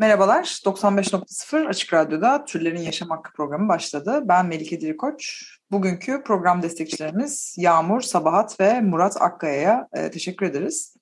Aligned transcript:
Merhabalar, 0.00 0.42
95.0 0.64 1.66
Açık 1.66 1.94
Radyo'da 1.94 2.44
Türlerin 2.44 2.80
Yaşam 2.80 3.10
Hakkı 3.10 3.32
programı 3.32 3.68
başladı. 3.68 4.22
Ben 4.24 4.46
Melike 4.46 4.80
Dirikoç. 4.80 5.44
Bugünkü 5.70 6.22
program 6.22 6.62
destekçilerimiz 6.62 7.54
Yağmur, 7.58 8.00
Sabahat 8.00 8.60
ve 8.60 8.80
Murat 8.80 9.22
Akkaya'ya 9.22 9.88
e, 9.92 10.10
teşekkür 10.10 10.46
ederiz. 10.46 10.96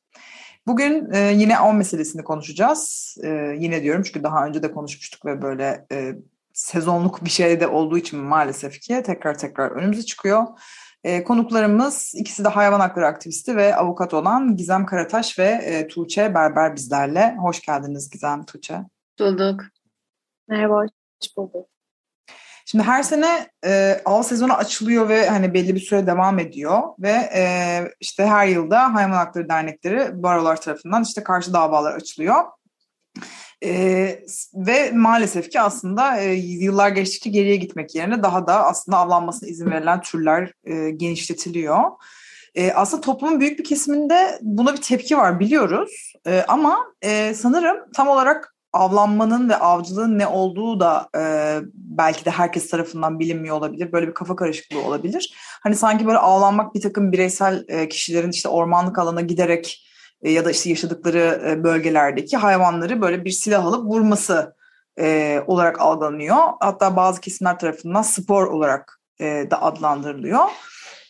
Bugün 0.67 1.13
e, 1.13 1.19
yine 1.19 1.61
10 1.61 1.77
meselesini 1.77 2.25
konuşacağız. 2.25 3.15
E, 3.25 3.57
yine 3.59 3.83
diyorum 3.83 4.03
çünkü 4.03 4.23
daha 4.23 4.47
önce 4.47 4.63
de 4.63 4.73
konuşmuştuk 4.73 5.27
ve 5.27 5.43
böyle 5.43 5.87
e, 5.93 6.13
sezonluk 6.53 7.25
bir 7.25 7.31
şey 7.31 7.61
de 7.61 7.67
olduğu 7.67 7.99
için 7.99 8.19
maalesef 8.19 8.81
ki 8.81 9.03
tekrar 9.07 9.39
tekrar 9.39 9.71
önümüze 9.71 10.03
çıkıyor. 10.03 10.47
E, 11.07 11.25
konuklarımız 11.25 12.13
ikisi 12.15 12.45
de 12.45 12.49
hayvan 12.49 12.81
hakları 12.81 13.07
aktivisti 13.07 13.57
ve 13.57 13.77
avukat 13.77 14.15
olan 14.15 14.57
Gizem 14.57 14.87
Karataş 14.87 15.39
ve 15.39 15.45
e, 15.45 15.89
Tuğçe 15.89 16.35
Berber 16.35 16.77
bizlerle. 16.77 17.37
Hoş 17.39 17.61
geldiniz 17.61 18.11
Gizem, 18.11 18.45
Tuğçe. 18.45 18.81
Bulduk. 19.19 19.63
Merhaba, 20.49 20.75
hoş 20.75 21.37
bulduk. 21.37 21.69
Şimdi 22.67 22.85
her 22.85 23.03
sene 23.03 23.49
e, 23.65 24.01
av 24.05 24.23
sezonu 24.23 24.53
açılıyor 24.53 25.09
ve 25.09 25.29
hani 25.29 25.55
belli 25.55 25.75
bir 25.75 25.81
süre 25.81 26.07
devam 26.07 26.39
ediyor 26.39 26.83
ve 26.99 27.31
e, 27.35 27.43
işte 28.01 28.27
her 28.27 28.47
yılda 28.47 28.95
hayvan 28.95 29.17
hakları 29.17 29.49
dernekleri 29.49 30.23
barolar 30.23 30.61
tarafından 30.61 31.03
işte 31.03 31.23
karşı 31.23 31.53
davalar 31.53 31.95
açılıyor. 31.95 32.45
E, 33.65 34.25
ve 34.55 34.91
maalesef 34.91 35.51
ki 35.51 35.61
aslında 35.61 36.21
e, 36.21 36.33
yıllar 36.35 36.89
geçtikçe 36.89 37.31
geriye 37.31 37.57
gitmek 37.57 37.95
yerine 37.95 38.23
daha 38.23 38.47
da 38.47 38.67
aslında 38.67 38.99
avlanmasına 38.99 39.49
izin 39.49 39.71
verilen 39.71 40.01
türler 40.01 40.53
e, 40.65 40.91
genişletiliyor. 40.91 41.81
E, 42.55 42.73
aslında 42.73 43.01
toplumun 43.01 43.41
büyük 43.41 43.59
bir 43.59 43.65
kesiminde 43.65 44.39
buna 44.43 44.73
bir 44.73 44.83
tepki 44.83 45.17
var 45.17 45.41
biliyoruz. 45.41 46.13
E, 46.27 46.45
ama 46.49 46.79
e, 47.03 47.35
sanırım 47.35 47.77
tam 47.95 48.09
olarak 48.09 48.57
avlanmanın 48.73 49.49
ve 49.49 49.57
avcılığın 49.57 50.19
ne 50.19 50.27
olduğu 50.27 50.81
da 50.81 51.09
e, 51.19 51.23
belki 51.75 52.25
de 52.25 52.31
herkes 52.31 52.71
tarafından 52.71 53.19
bilinmiyor 53.19 53.57
olabilir. 53.57 53.93
Böyle 53.93 54.09
bir 54.09 54.15
kafa 54.15 54.37
karışıklığı 54.37 54.85
olabilir. 54.85 55.35
Hani 55.63 55.77
sanki 55.77 56.07
böyle 56.07 56.19
avlanmak 56.19 56.75
bir 56.75 56.81
takım 56.81 57.13
bireysel 57.13 57.65
e, 57.69 57.89
kişilerin 57.89 58.31
işte 58.31 58.49
ormanlık 58.49 58.99
alana 58.99 59.21
giderek 59.21 59.86
e, 60.23 60.31
ya 60.31 60.45
da 60.45 60.51
işte 60.51 60.71
yaşadıkları 60.71 61.43
e, 61.49 61.65
bölgelerdeki 61.65 62.37
hayvanları 62.37 63.01
böyle 63.01 63.25
bir 63.25 63.31
silah 63.31 63.65
alıp 63.65 63.85
vurması 63.85 64.57
e, 64.99 65.41
olarak 65.47 65.81
algılanıyor. 65.81 66.37
Hatta 66.61 66.97
bazı 66.97 67.21
kesimler 67.21 67.59
tarafından 67.59 68.03
spor 68.03 68.47
olarak 68.47 69.01
e, 69.21 69.47
da 69.51 69.63
adlandırılıyor. 69.63 70.45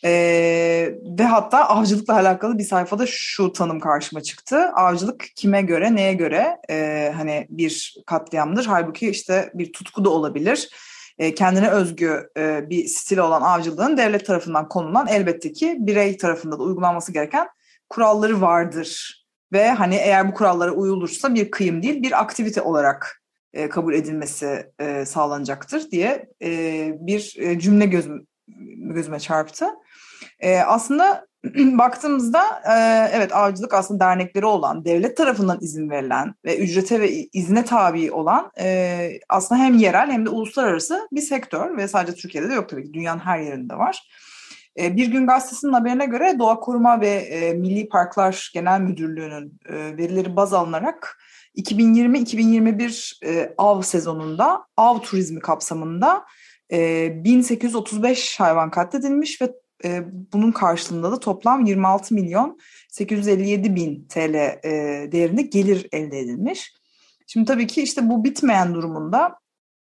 Ee, 0.03 0.93
ve 1.19 1.23
hatta 1.23 1.65
avcılıkla 1.65 2.13
alakalı 2.13 2.57
bir 2.57 2.63
sayfada 2.63 3.05
şu 3.07 3.53
tanım 3.53 3.79
karşıma 3.79 4.21
çıktı. 4.21 4.57
Avcılık 4.57 5.25
kime 5.35 5.61
göre, 5.61 5.95
neye 5.95 6.13
göre 6.13 6.57
e, 6.69 7.11
hani 7.15 7.47
bir 7.49 7.95
katliamdır. 8.05 8.65
Halbuki 8.65 9.09
işte 9.09 9.51
bir 9.53 9.73
tutku 9.73 10.05
da 10.05 10.09
olabilir. 10.09 10.69
E, 11.17 11.35
kendine 11.35 11.69
özgü 11.69 12.29
e, 12.37 12.69
bir 12.69 12.85
stil 12.87 13.17
olan 13.17 13.41
avcılığın 13.41 13.97
devlet 13.97 14.25
tarafından 14.25 14.69
konulan 14.69 15.07
elbette 15.07 15.53
ki 15.53 15.77
birey 15.79 16.17
tarafında 16.17 16.59
da 16.59 16.63
uygulanması 16.63 17.11
gereken 17.11 17.47
kuralları 17.89 18.41
vardır. 18.41 19.23
Ve 19.53 19.69
hani 19.69 19.95
eğer 19.95 20.27
bu 20.27 20.33
kurallara 20.33 20.71
uyulursa 20.71 21.35
bir 21.35 21.51
kıyım 21.51 21.83
değil 21.83 22.03
bir 22.03 22.19
aktivite 22.21 22.61
olarak 22.61 23.21
e, 23.53 23.69
kabul 23.69 23.93
edilmesi 23.93 24.71
e, 24.79 25.05
sağlanacaktır 25.05 25.91
diye 25.91 26.29
e, 26.43 26.91
bir 26.99 27.35
e, 27.39 27.59
cümle 27.59 27.85
gözüm, 27.85 28.27
gözüme 28.77 29.19
çarptı. 29.19 29.65
E, 30.39 30.59
aslında 30.59 31.27
baktığımızda 31.55 32.43
e, 32.65 33.09
evet 33.15 33.35
avcılık 33.35 33.73
aslında 33.73 33.99
dernekleri 33.99 34.45
olan, 34.45 34.85
devlet 34.85 35.17
tarafından 35.17 35.57
izin 35.61 35.89
verilen 35.89 36.35
ve 36.45 36.57
ücrete 36.57 37.01
ve 37.01 37.11
izne 37.11 37.65
tabi 37.65 38.11
olan 38.11 38.51
e, 38.59 39.09
aslında 39.29 39.61
hem 39.61 39.77
yerel 39.77 40.11
hem 40.11 40.25
de 40.25 40.29
uluslararası 40.29 41.07
bir 41.11 41.21
sektör 41.21 41.77
ve 41.77 41.87
sadece 41.87 42.17
Türkiye'de 42.17 42.49
de 42.49 42.53
yok 42.53 42.69
tabii 42.69 42.83
ki 42.83 42.93
dünyanın 42.93 43.19
her 43.19 43.39
yerinde 43.39 43.75
var. 43.75 44.09
E, 44.77 44.97
bir 44.97 45.07
gün 45.07 45.27
gazetesinin 45.27 45.73
haberine 45.73 46.05
göre 46.05 46.35
Doğa 46.39 46.59
Koruma 46.59 47.01
ve 47.01 47.09
e, 47.09 47.53
Milli 47.53 47.89
Parklar 47.89 48.51
Genel 48.53 48.81
Müdürlüğü'nün 48.81 49.59
e, 49.69 49.97
verileri 49.97 50.35
baz 50.35 50.53
alınarak 50.53 51.17
2020-2021 51.57 53.25
e, 53.25 53.53
av 53.57 53.81
sezonunda 53.81 54.65
av 54.77 54.99
turizmi 54.99 55.39
kapsamında 55.39 56.25
e, 56.71 57.23
1835 57.23 58.39
hayvan 58.39 58.71
katledilmiş 58.71 59.41
ve 59.41 59.53
bunun 60.33 60.51
karşılığında 60.51 61.11
da 61.11 61.19
toplam 61.19 61.65
26 61.65 62.15
milyon 62.15 62.59
857 62.89 63.75
bin 63.75 64.07
TL 64.09 64.33
değerinde 65.11 65.41
gelir 65.41 65.87
elde 65.91 66.19
edilmiş. 66.19 66.73
Şimdi 67.27 67.45
tabii 67.45 67.67
ki 67.67 67.81
işte 67.81 68.09
bu 68.09 68.23
bitmeyen 68.23 68.73
durumunda 68.73 69.35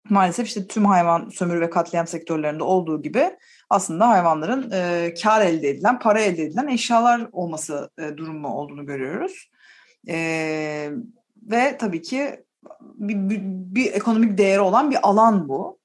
maalesef 0.09 0.47
işte 0.47 0.67
tüm 0.67 0.85
hayvan 0.85 1.29
sömürü 1.29 1.61
ve 1.61 1.69
katliam 1.69 2.07
sektörlerinde 2.07 2.63
olduğu 2.63 3.01
gibi 3.01 3.37
aslında 3.69 4.09
hayvanların 4.09 4.71
e, 4.71 5.13
kar 5.23 5.45
elde 5.45 5.69
edilen, 5.69 5.99
para 5.99 6.19
elde 6.19 6.43
edilen 6.43 6.67
eşyalar 6.67 7.27
olması 7.31 7.89
e, 7.99 8.17
durumu 8.17 8.47
olduğunu 8.47 8.85
görüyoruz. 8.85 9.49
E, 10.07 10.17
ve 11.41 11.77
tabii 11.77 12.01
ki 12.01 12.43
bir, 12.81 13.29
bir, 13.29 13.39
bir 13.43 13.93
ekonomik 13.93 14.37
değeri 14.37 14.59
olan 14.59 14.91
bir 14.91 14.97
alan 15.03 15.49
bu. 15.49 15.79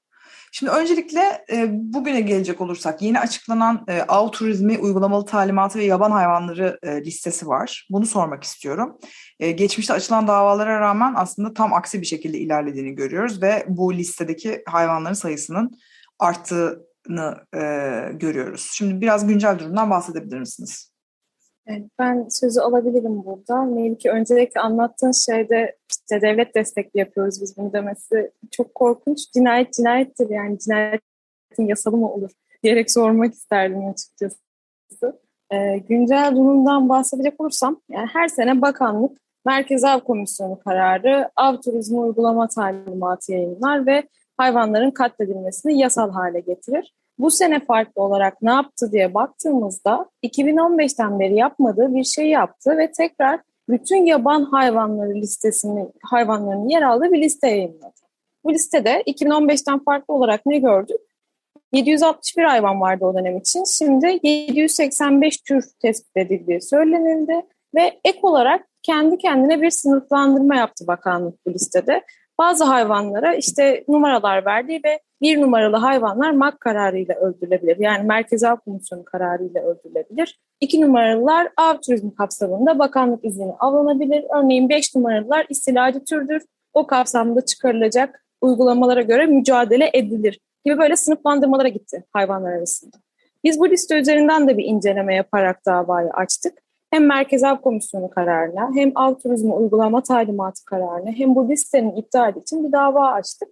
Şimdi 0.51 0.71
öncelikle 0.71 1.45
e, 1.51 1.67
bugüne 1.71 2.21
gelecek 2.21 2.61
olursak 2.61 3.01
yeni 3.01 3.19
açıklanan 3.19 3.85
e, 3.87 4.01
av 4.01 4.31
turizmi 4.31 4.77
uygulamalı 4.77 5.25
talimatı 5.25 5.79
ve 5.79 5.83
yaban 5.83 6.11
hayvanları 6.11 6.79
e, 6.83 7.05
listesi 7.05 7.47
var. 7.47 7.87
Bunu 7.89 8.05
sormak 8.05 8.43
istiyorum. 8.43 8.97
E, 9.39 9.51
geçmişte 9.51 9.93
açılan 9.93 10.27
davalara 10.27 10.79
rağmen 10.79 11.13
aslında 11.15 11.53
tam 11.53 11.73
aksi 11.73 12.01
bir 12.01 12.05
şekilde 12.05 12.37
ilerlediğini 12.37 12.95
görüyoruz 12.95 13.41
ve 13.41 13.65
bu 13.67 13.93
listedeki 13.93 14.63
hayvanların 14.67 15.13
sayısının 15.13 15.71
arttığını 16.19 17.35
e, 17.55 17.59
görüyoruz. 18.13 18.69
Şimdi 18.73 19.01
biraz 19.01 19.27
güncel 19.27 19.59
durumdan 19.59 19.89
bahsedebilir 19.89 20.39
misiniz? 20.39 20.90
Ben 21.99 22.27
sözü 22.29 22.59
alabilirim 22.59 23.25
burada. 23.25 23.61
Melike 23.61 24.11
öncelikle 24.11 24.61
anlattığın 24.61 25.11
şeyde 25.11 25.75
işte 25.89 26.21
devlet 26.21 26.55
destekli 26.55 26.99
yapıyoruz 26.99 27.41
biz 27.41 27.57
bunu 27.57 27.73
demesi 27.73 28.31
çok 28.51 28.75
korkunç. 28.75 29.31
Cinayet 29.33 29.73
cinayettir 29.73 30.29
yani 30.29 30.59
cinayetin 30.59 31.67
yasalı 31.67 31.97
mı 31.97 32.13
olur 32.13 32.31
diyerek 32.63 32.91
sormak 32.91 33.33
isterdim 33.33 33.87
açıkçası. 33.89 34.37
Ee, 35.53 35.77
güncel 35.77 36.31
durumdan 36.35 36.89
bahsedecek 36.89 37.41
olursam 37.41 37.81
yani 37.89 38.07
her 38.13 38.27
sene 38.27 38.61
bakanlık 38.61 39.21
Merkez 39.45 39.83
Av 39.83 39.99
Komisyonu 39.99 40.59
kararı 40.59 41.29
av 41.35 41.57
turizmi 41.57 41.99
uygulama 41.99 42.47
talimatı 42.47 43.31
yayınlar 43.31 43.85
ve 43.85 44.03
hayvanların 44.37 44.91
katledilmesini 44.91 45.79
yasal 45.79 46.11
hale 46.11 46.39
getirir. 46.39 46.93
Bu 47.21 47.31
sene 47.31 47.59
farklı 47.59 48.01
olarak 48.01 48.41
ne 48.41 48.51
yaptı 48.51 48.91
diye 48.91 49.13
baktığımızda 49.13 50.09
2015'ten 50.23 51.19
beri 51.19 51.35
yapmadığı 51.35 51.95
bir 51.95 52.03
şey 52.03 52.29
yaptı 52.29 52.77
ve 52.77 52.91
tekrar 52.91 53.39
bütün 53.69 54.05
yaban 54.05 54.43
hayvanları 54.43 55.15
listesini 55.15 55.87
hayvanların 56.03 56.69
yer 56.69 56.81
aldığı 56.81 57.11
bir 57.11 57.21
liste 57.21 57.47
yayınladı. 57.47 58.01
Bu 58.43 58.53
listede 58.53 59.03
2015'ten 59.07 59.79
farklı 59.79 60.13
olarak 60.13 60.45
ne 60.45 60.57
gördük? 60.57 61.01
761 61.73 62.43
hayvan 62.43 62.81
vardı 62.81 63.05
o 63.05 63.13
dönem 63.13 63.37
için. 63.37 63.63
Şimdi 63.77 64.19
785 64.23 65.37
tür 65.37 65.65
tespit 65.81 66.17
edildiği 66.17 66.61
söylenildi 66.61 67.41
ve 67.75 67.99
ek 68.03 68.19
olarak 68.21 68.67
kendi 68.83 69.17
kendine 69.17 69.61
bir 69.61 69.69
sınıflandırma 69.69 70.55
yaptı 70.55 70.87
bakanlık 70.87 71.45
bu 71.45 71.53
listede. 71.53 72.01
Bazı 72.41 72.63
hayvanlara 72.63 73.35
işte 73.35 73.83
numaralar 73.87 74.45
verdi 74.45 74.79
ve 74.85 74.99
bir 75.21 75.41
numaralı 75.41 75.75
hayvanlar 75.77 76.31
MAK 76.31 76.59
kararıyla 76.59 77.15
öldürülebilir. 77.15 77.77
Yani 77.79 78.03
Merkez 78.03 78.43
Av 78.43 78.55
Komisyonu 78.55 79.05
kararıyla 79.05 79.61
öldürülebilir. 79.61 80.39
İki 80.61 80.81
numaralılar 80.81 81.49
av 81.57 81.77
turizmi 81.85 82.15
kapsamında 82.15 82.79
bakanlık 82.79 83.25
izni 83.25 83.53
alınabilir. 83.59 84.25
Örneğin 84.37 84.69
beş 84.69 84.95
numaralılar 84.95 85.45
istilacı 85.49 86.05
türdür. 86.05 86.41
O 86.73 86.87
kapsamda 86.87 87.45
çıkarılacak 87.45 88.25
uygulamalara 88.41 89.01
göre 89.01 89.25
mücadele 89.25 89.89
edilir 89.93 90.39
gibi 90.65 90.77
böyle 90.77 90.95
sınıflandırmalara 90.95 91.67
gitti 91.67 92.03
hayvanlar 92.13 92.51
arasında. 92.51 92.97
Biz 93.43 93.59
bu 93.59 93.69
liste 93.69 93.99
üzerinden 93.99 94.47
de 94.47 94.57
bir 94.57 94.65
inceleme 94.65 95.15
yaparak 95.15 95.65
davayı 95.65 96.09
açtık. 96.09 96.53
Hem 96.91 97.05
Merkez 97.05 97.43
Av 97.43 97.57
Komisyonu 97.57 98.09
kararına 98.09 98.71
hem 98.75 98.91
av 98.95 99.15
turizmi 99.15 99.53
uygulama 99.53 100.03
talimatı 100.03 100.65
kararına 100.65 101.11
hem 101.11 101.35
bu 101.35 101.49
listenin 101.49 101.95
iptali 101.95 102.39
için 102.39 102.63
bir 102.63 102.71
dava 102.71 103.07
açtık. 103.07 103.49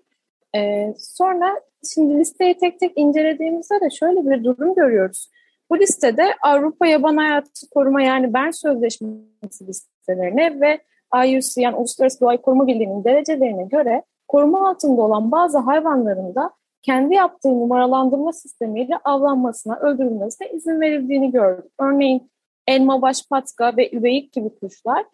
Ee, 0.56 0.94
sonra 0.98 1.62
şimdi 1.94 2.20
listeyi 2.20 2.58
tek 2.58 2.80
tek 2.80 2.92
incelediğimizde 2.96 3.82
de 3.82 3.90
şöyle 3.90 4.30
bir 4.30 4.44
durum 4.44 4.76
görüyoruz. 4.76 5.30
Bu 5.72 5.80
listede 5.80 6.24
Avrupa 6.42 6.88
Yaban 6.88 7.18
Hayatı 7.18 7.70
Koruma 7.70 8.02
yani 8.02 8.34
Bern 8.34 8.52
Sözleşmesi 8.52 9.68
listelerine 9.68 10.62
ve 10.62 10.80
IUCN 11.26 11.62
yani 11.62 11.76
Uluslararası 11.76 12.22
Doğayı 12.22 12.42
Koruma 12.42 12.68
Birliği'nin 12.68 13.04
derecelerine 13.04 13.64
göre 13.64 14.04
koruma 14.28 14.70
altında 14.70 15.02
olan 15.02 15.32
bazı 15.32 15.58
hayvanların 15.58 16.36
da 16.36 16.52
kendi 16.82 17.16
yaptığı 17.16 17.50
numaralandırma 17.50 18.34
sistemiyle 18.34 18.98
avlanmasına, 19.04 19.80
öldürülmesine 19.80 20.50
izin 20.50 20.82
verildiğini 20.82 21.32
gördük. 21.32 21.72
Örneğin 21.80 22.30
elma 22.70 23.02
baş 23.02 23.28
patka 23.30 23.78
ve 23.78 23.92
üveyik 23.92 24.34
gibi 24.34 24.50
kuşlar 24.60 25.06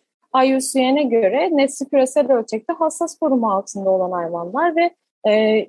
IUCN'e 0.43 1.03
göre 1.03 1.49
nesli 1.57 1.89
küresel 1.89 2.31
ölçekte 2.31 2.73
hassas 2.73 3.19
koruma 3.19 3.53
altında 3.53 3.89
olan 3.89 4.11
hayvanlar 4.11 4.75
ve 4.75 4.95
e, 5.29 5.65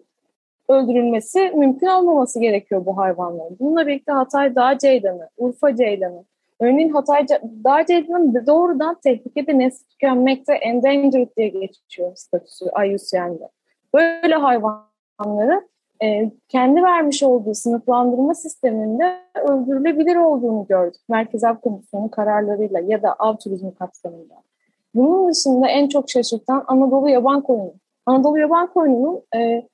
öldürülmesi 0.68 1.52
mümkün 1.54 1.86
olmaması 1.86 2.40
gerekiyor 2.40 2.86
bu 2.86 2.96
hayvanların. 2.96 3.56
Bununla 3.60 3.86
birlikte 3.86 4.12
Hatay 4.12 4.54
Dağ 4.54 4.78
Ceylanı, 4.78 5.28
Urfa 5.36 5.76
Ceylanı, 5.76 6.24
örneğin 6.60 6.88
Hatay 6.88 7.26
Dağ 7.64 7.86
Ceylanı 7.86 8.46
doğrudan 8.46 9.00
tehlikede 9.04 9.58
nesli 9.58 9.88
tükenmekte 9.88 10.54
endangered 10.54 11.28
diye 11.36 11.48
geçiyor 11.48 12.12
statüsü 12.16 12.64
IUCN'de. 12.64 13.48
Böyle 13.94 14.34
hayvanları 14.34 15.68
e, 16.02 16.30
kendi 16.48 16.82
vermiş 16.82 17.22
olduğu 17.22 17.54
sınıflandırma 17.54 18.34
sisteminde 18.34 19.16
öldürülebilir 19.48 20.16
olduğunu 20.16 20.66
gördük. 20.68 21.02
Merkez 21.08 21.44
Av 21.44 21.54
Komisyonu 21.54 22.10
kararlarıyla 22.10 22.80
ya 22.80 23.02
da 23.02 23.12
av 23.18 23.36
turizmi 23.36 23.74
kapsamında. 23.74 24.34
Bunun 24.94 25.30
dışında 25.30 25.68
en 25.68 25.88
çok 25.88 26.10
şaşırtan 26.10 26.64
Anadolu 26.66 27.08
yaban 27.08 27.40
koyunu. 27.40 27.74
Anadolu 28.06 28.38
yaban 28.38 28.66
koyununun 28.66 29.22
e, 29.36 29.68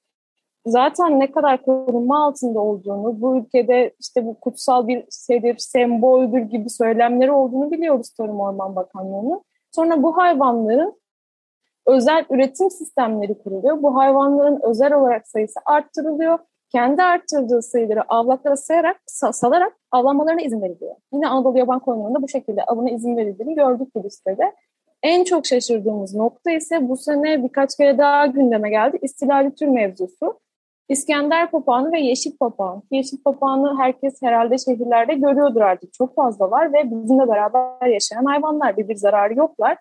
zaten 0.66 1.20
ne 1.20 1.32
kadar 1.32 1.62
korunma 1.62 2.26
altında 2.26 2.60
olduğunu, 2.60 3.20
bu 3.20 3.36
ülkede 3.36 3.94
işte 4.00 4.26
bu 4.26 4.40
kutsal 4.40 4.88
bir 4.88 5.04
şeydir, 5.26 5.58
semboldür 5.58 6.40
gibi 6.40 6.70
söylemleri 6.70 7.32
olduğunu 7.32 7.70
biliyoruz 7.70 8.10
Tarım 8.10 8.40
Orman 8.40 8.76
Bakanlığı'nın. 8.76 9.42
Sonra 9.70 10.02
bu 10.02 10.16
hayvanların 10.16 11.01
özel 11.86 12.24
üretim 12.30 12.70
sistemleri 12.70 13.38
kuruluyor. 13.38 13.82
Bu 13.82 13.96
hayvanların 13.96 14.60
özel 14.62 14.94
olarak 14.94 15.28
sayısı 15.28 15.60
arttırılıyor. 15.64 16.38
Kendi 16.72 17.02
arttırdığı 17.02 17.62
sayıları 17.62 18.02
avlaklara 18.08 18.56
sayarak, 18.56 18.96
salarak 19.06 19.72
avlanmalarına 19.90 20.40
izin 20.40 20.62
veriliyor. 20.62 20.94
Yine 21.12 21.28
Anadolu 21.28 21.58
Yaban 21.58 21.78
Konularında 21.78 22.22
bu 22.22 22.28
şekilde 22.28 22.64
avına 22.64 22.90
izin 22.90 23.16
verildiğini 23.16 23.54
gördük 23.54 23.88
bu 23.94 24.04
listede. 24.04 24.52
En 25.02 25.24
çok 25.24 25.46
şaşırdığımız 25.46 26.14
nokta 26.14 26.50
ise 26.50 26.88
bu 26.88 26.96
sene 26.96 27.44
birkaç 27.44 27.76
kere 27.76 27.98
daha 27.98 28.26
gündeme 28.26 28.70
geldi. 28.70 28.98
İstilali 29.02 29.54
tür 29.54 29.66
mevzusu. 29.66 30.40
İskender 30.88 31.50
papağanı 31.50 31.92
ve 31.92 32.00
yeşil 32.00 32.36
papağan. 32.36 32.82
Yeşil 32.90 33.22
papağanı 33.24 33.78
herkes 33.78 34.22
herhalde 34.22 34.58
şehirlerde 34.58 35.14
görüyordur 35.14 35.60
artık. 35.60 35.92
Çok 35.92 36.14
fazla 36.14 36.50
var 36.50 36.72
ve 36.72 36.90
bizimle 36.90 37.28
beraber 37.28 37.86
yaşayan 37.86 38.24
hayvanlar. 38.24 38.76
Bir, 38.76 38.88
bir 38.88 38.96
zararı 38.96 39.38
yoklar. 39.38 39.78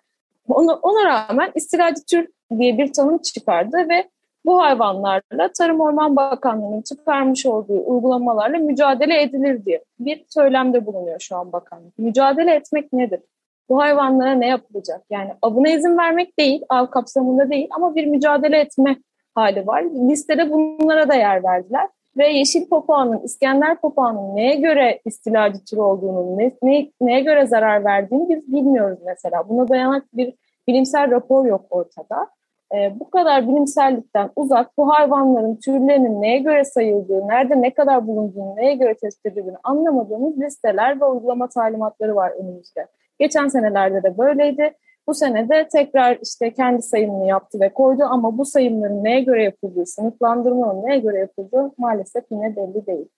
Ona, 0.48 0.74
ona 0.74 1.04
rağmen 1.04 1.52
istilacı 1.54 2.04
tür 2.10 2.28
diye 2.58 2.78
bir 2.78 2.92
tanım 2.92 3.18
çıkardı 3.18 3.76
ve 3.88 4.08
bu 4.44 4.62
hayvanlarla 4.62 5.52
Tarım 5.58 5.80
Orman 5.80 6.16
Bakanlığı'nın 6.16 6.82
çıkarmış 6.82 7.46
olduğu 7.46 7.82
uygulamalarla 7.86 8.58
mücadele 8.58 9.22
edilir 9.22 9.64
diye 9.64 9.84
bir 9.98 10.24
söylemde 10.28 10.86
bulunuyor 10.86 11.20
şu 11.20 11.36
an 11.36 11.52
bakanlık. 11.52 11.98
Mücadele 11.98 12.54
etmek 12.54 12.92
nedir? 12.92 13.20
Bu 13.68 13.78
hayvanlara 13.78 14.34
ne 14.34 14.46
yapılacak? 14.46 15.02
Yani 15.10 15.34
avına 15.42 15.68
izin 15.68 15.98
vermek 15.98 16.38
değil, 16.38 16.62
av 16.68 16.86
kapsamında 16.86 17.50
değil 17.50 17.68
ama 17.70 17.94
bir 17.94 18.06
mücadele 18.06 18.58
etme 18.58 18.96
hali 19.34 19.66
var. 19.66 19.82
Listede 19.82 20.50
bunlara 20.50 21.08
da 21.08 21.14
yer 21.14 21.44
verdiler. 21.44 21.88
Ve 22.16 22.28
yeşil 22.28 22.68
papağanın, 22.68 23.20
İskender 23.24 23.80
papağanın 23.80 24.36
neye 24.36 24.54
göre 24.54 25.00
istilacı 25.04 25.64
tür 25.64 25.76
olduğunu, 25.76 26.38
ne, 26.38 26.52
ne, 26.62 26.90
neye 27.00 27.20
göre 27.20 27.46
zarar 27.46 27.84
verdiğini 27.84 28.28
biz 28.28 28.52
bilmiyoruz 28.52 28.98
mesela. 29.06 29.48
Buna 29.48 29.68
dayanak 29.68 30.04
bir 30.12 30.34
bilimsel 30.68 31.10
rapor 31.10 31.46
yok 31.46 31.64
ortada. 31.70 32.28
E, 32.74 33.00
bu 33.00 33.10
kadar 33.10 33.48
bilimsellikten 33.48 34.30
uzak 34.36 34.78
bu 34.78 34.94
hayvanların 34.94 35.56
türlerinin 35.56 36.22
neye 36.22 36.38
göre 36.38 36.64
sayıldığı, 36.64 37.28
nerede 37.28 37.62
ne 37.62 37.74
kadar 37.74 38.06
bulunduğunu, 38.06 38.56
neye 38.56 38.74
göre 38.74 38.94
tespit 38.94 39.26
edildiğini 39.26 39.56
anlamadığımız 39.64 40.40
listeler 40.40 41.00
ve 41.00 41.04
uygulama 41.04 41.48
talimatları 41.48 42.16
var 42.16 42.30
önümüzde. 42.30 42.86
Geçen 43.18 43.48
senelerde 43.48 44.02
de 44.02 44.18
böyleydi. 44.18 44.74
Bu 45.06 45.14
sene 45.14 45.48
de 45.48 45.68
tekrar 45.72 46.18
işte 46.22 46.52
kendi 46.52 46.82
sayımını 46.82 47.26
yaptı 47.26 47.60
ve 47.60 47.72
koydu 47.72 48.02
ama 48.02 48.38
bu 48.38 48.44
sayımların 48.44 49.04
neye 49.04 49.20
göre 49.20 49.44
yapıldığı, 49.44 49.86
sınıflandırmanın 49.86 50.86
neye 50.86 50.98
göre 50.98 51.18
yapıldığı 51.18 51.72
maalesef 51.78 52.24
yine 52.30 52.56
belli 52.56 52.86
değil. 52.86 53.08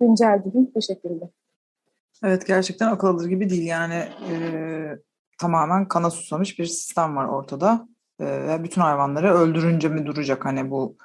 Güncel 0.00 0.42
durum 0.44 0.70
bu 0.74 0.82
şekilde. 0.82 1.24
Evet 2.24 2.46
gerçekten 2.46 2.92
akıl 2.92 3.08
alır 3.08 3.26
gibi 3.26 3.50
değil 3.50 3.66
yani 3.66 3.94
e, 3.94 4.34
tamamen 5.38 5.88
kana 5.88 6.10
susamış 6.10 6.58
bir 6.58 6.66
sistem 6.66 7.16
var 7.16 7.28
ortada 7.28 7.88
e, 8.20 8.24
ve 8.24 8.64
bütün 8.64 8.80
hayvanları 8.80 9.34
öldürünce 9.34 9.88
mi 9.88 10.06
duracak 10.06 10.44
hani 10.44 10.70
bu 10.70 10.96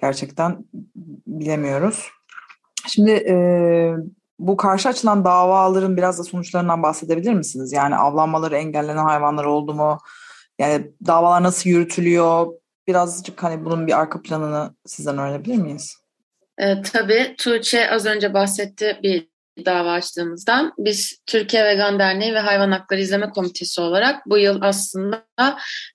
gerçekten 0.00 0.64
bilemiyoruz. 1.26 2.08
Şimdi 2.86 3.10
e, 3.10 3.36
bu 4.38 4.56
karşı 4.56 4.88
açılan 4.88 5.24
davaların 5.24 5.96
biraz 5.96 6.18
da 6.18 6.24
sonuçlarından 6.24 6.82
bahsedebilir 6.82 7.32
misiniz? 7.32 7.72
Yani 7.72 7.96
avlanmaları 7.96 8.56
engellenen 8.56 9.04
hayvanlar 9.04 9.44
oldu 9.44 9.74
mu? 9.74 9.98
Yani 10.58 10.90
davalar 11.06 11.42
nasıl 11.42 11.70
yürütülüyor? 11.70 12.46
Birazcık 12.86 13.42
hani 13.42 13.64
bunun 13.64 13.86
bir 13.86 13.98
arka 14.00 14.22
planını 14.22 14.74
sizden 14.86 15.18
öğrenebilir 15.18 15.56
miyiz? 15.56 15.96
E, 16.58 16.82
tabii 16.82 17.34
Tuğçe 17.38 17.90
az 17.90 18.06
önce 18.06 18.34
bahsetti 18.34 18.98
bir 19.02 19.28
dava 19.64 19.92
açtığımızdan 19.92 20.72
biz 20.78 21.18
Türkiye 21.26 21.64
Vegan 21.64 21.98
Derneği 21.98 22.34
ve 22.34 22.38
Hayvan 22.38 22.70
Hakları 22.70 23.00
İzleme 23.00 23.30
Komitesi 23.30 23.80
olarak 23.80 24.26
bu 24.26 24.38
yıl 24.38 24.62
aslında 24.62 25.27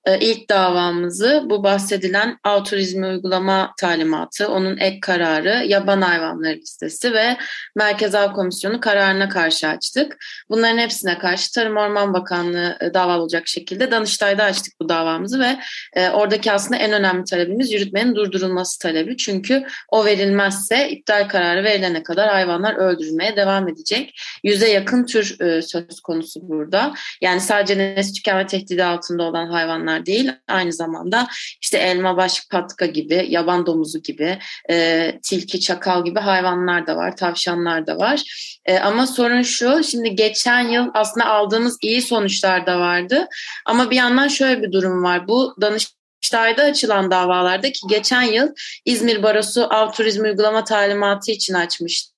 e, 0.05 0.19
ilk 0.19 0.49
davamızı 0.49 1.43
bu 1.45 1.63
bahsedilen 1.63 2.39
av 2.43 2.63
turizmi 2.63 3.07
uygulama 3.07 3.73
talimatı, 3.77 4.47
onun 4.47 4.77
ek 4.77 4.99
kararı, 4.99 5.63
yaban 5.65 6.01
hayvanları 6.01 6.55
listesi 6.55 7.13
ve 7.13 7.37
Merkez 7.75 8.15
Av 8.15 8.33
Komisyonu 8.33 8.79
kararına 8.79 9.29
karşı 9.29 9.67
açtık. 9.67 10.17
Bunların 10.49 10.77
hepsine 10.77 11.17
karşı 11.17 11.51
Tarım 11.53 11.77
Orman 11.77 12.13
Bakanlığı 12.13 12.77
e, 12.81 12.93
dava 12.93 13.19
olacak 13.19 13.47
şekilde 13.47 13.91
Danıştay'da 13.91 14.43
açtık 14.43 14.73
bu 14.79 14.89
davamızı 14.89 15.39
ve 15.39 15.59
e, 15.93 16.09
oradaki 16.09 16.51
aslında 16.51 16.75
en 16.75 16.91
önemli 16.91 17.23
talebimiz 17.23 17.71
yürütmenin 17.71 18.15
durdurulması 18.15 18.79
talebi. 18.79 19.17
Çünkü 19.17 19.63
o 19.89 20.05
verilmezse 20.05 20.89
iptal 20.89 21.27
kararı 21.27 21.63
verilene 21.63 22.03
kadar 22.03 22.29
hayvanlar 22.29 22.75
öldürülmeye 22.75 23.35
devam 23.35 23.67
edecek. 23.67 24.21
Yüze 24.43 24.71
yakın 24.71 25.05
tür 25.05 25.41
e, 25.41 25.61
söz 25.61 25.99
konusu 26.03 26.39
burada. 26.49 26.93
Yani 27.21 27.41
sadece 27.41 27.77
nesli 27.77 28.13
tükenme 28.13 28.47
tehdidi 28.47 28.83
altında 28.83 29.23
olan 29.33 29.47
hayvanlar 29.47 30.05
değil, 30.05 30.31
aynı 30.47 30.73
zamanda 30.73 31.27
işte 31.61 31.77
elma 31.77 32.17
baş 32.17 32.47
patka 32.51 32.85
gibi, 32.85 33.25
yaban 33.29 33.65
domuzu 33.65 34.01
gibi, 34.01 34.39
e, 34.69 35.11
tilki, 35.23 35.59
çakal 35.59 36.05
gibi 36.05 36.19
hayvanlar 36.19 36.87
da 36.87 36.95
var, 36.95 37.15
tavşanlar 37.15 37.87
da 37.87 37.97
var. 37.97 38.21
E, 38.65 38.79
ama 38.79 39.07
sorun 39.07 39.41
şu, 39.41 39.83
şimdi 39.83 40.15
geçen 40.15 40.67
yıl 40.67 40.87
aslında 40.93 41.25
aldığımız 41.25 41.77
iyi 41.81 42.01
sonuçlar 42.01 42.65
da 42.65 42.79
vardı. 42.79 43.27
Ama 43.65 43.91
bir 43.91 43.95
yandan 43.95 44.27
şöyle 44.27 44.61
bir 44.61 44.71
durum 44.71 45.03
var. 45.03 45.27
Bu 45.27 45.55
danış 45.61 45.87
Danıştay'da 46.33 46.63
açılan 46.63 47.11
davalarda 47.11 47.71
ki 47.71 47.79
geçen 47.89 48.21
yıl 48.21 48.47
İzmir 48.85 49.23
Barosu 49.23 49.63
Av 49.63 49.91
Turizmi 49.91 50.27
Uygulama 50.27 50.63
Talimatı 50.63 51.31
için 51.31 51.53
açmıştı. 51.53 52.12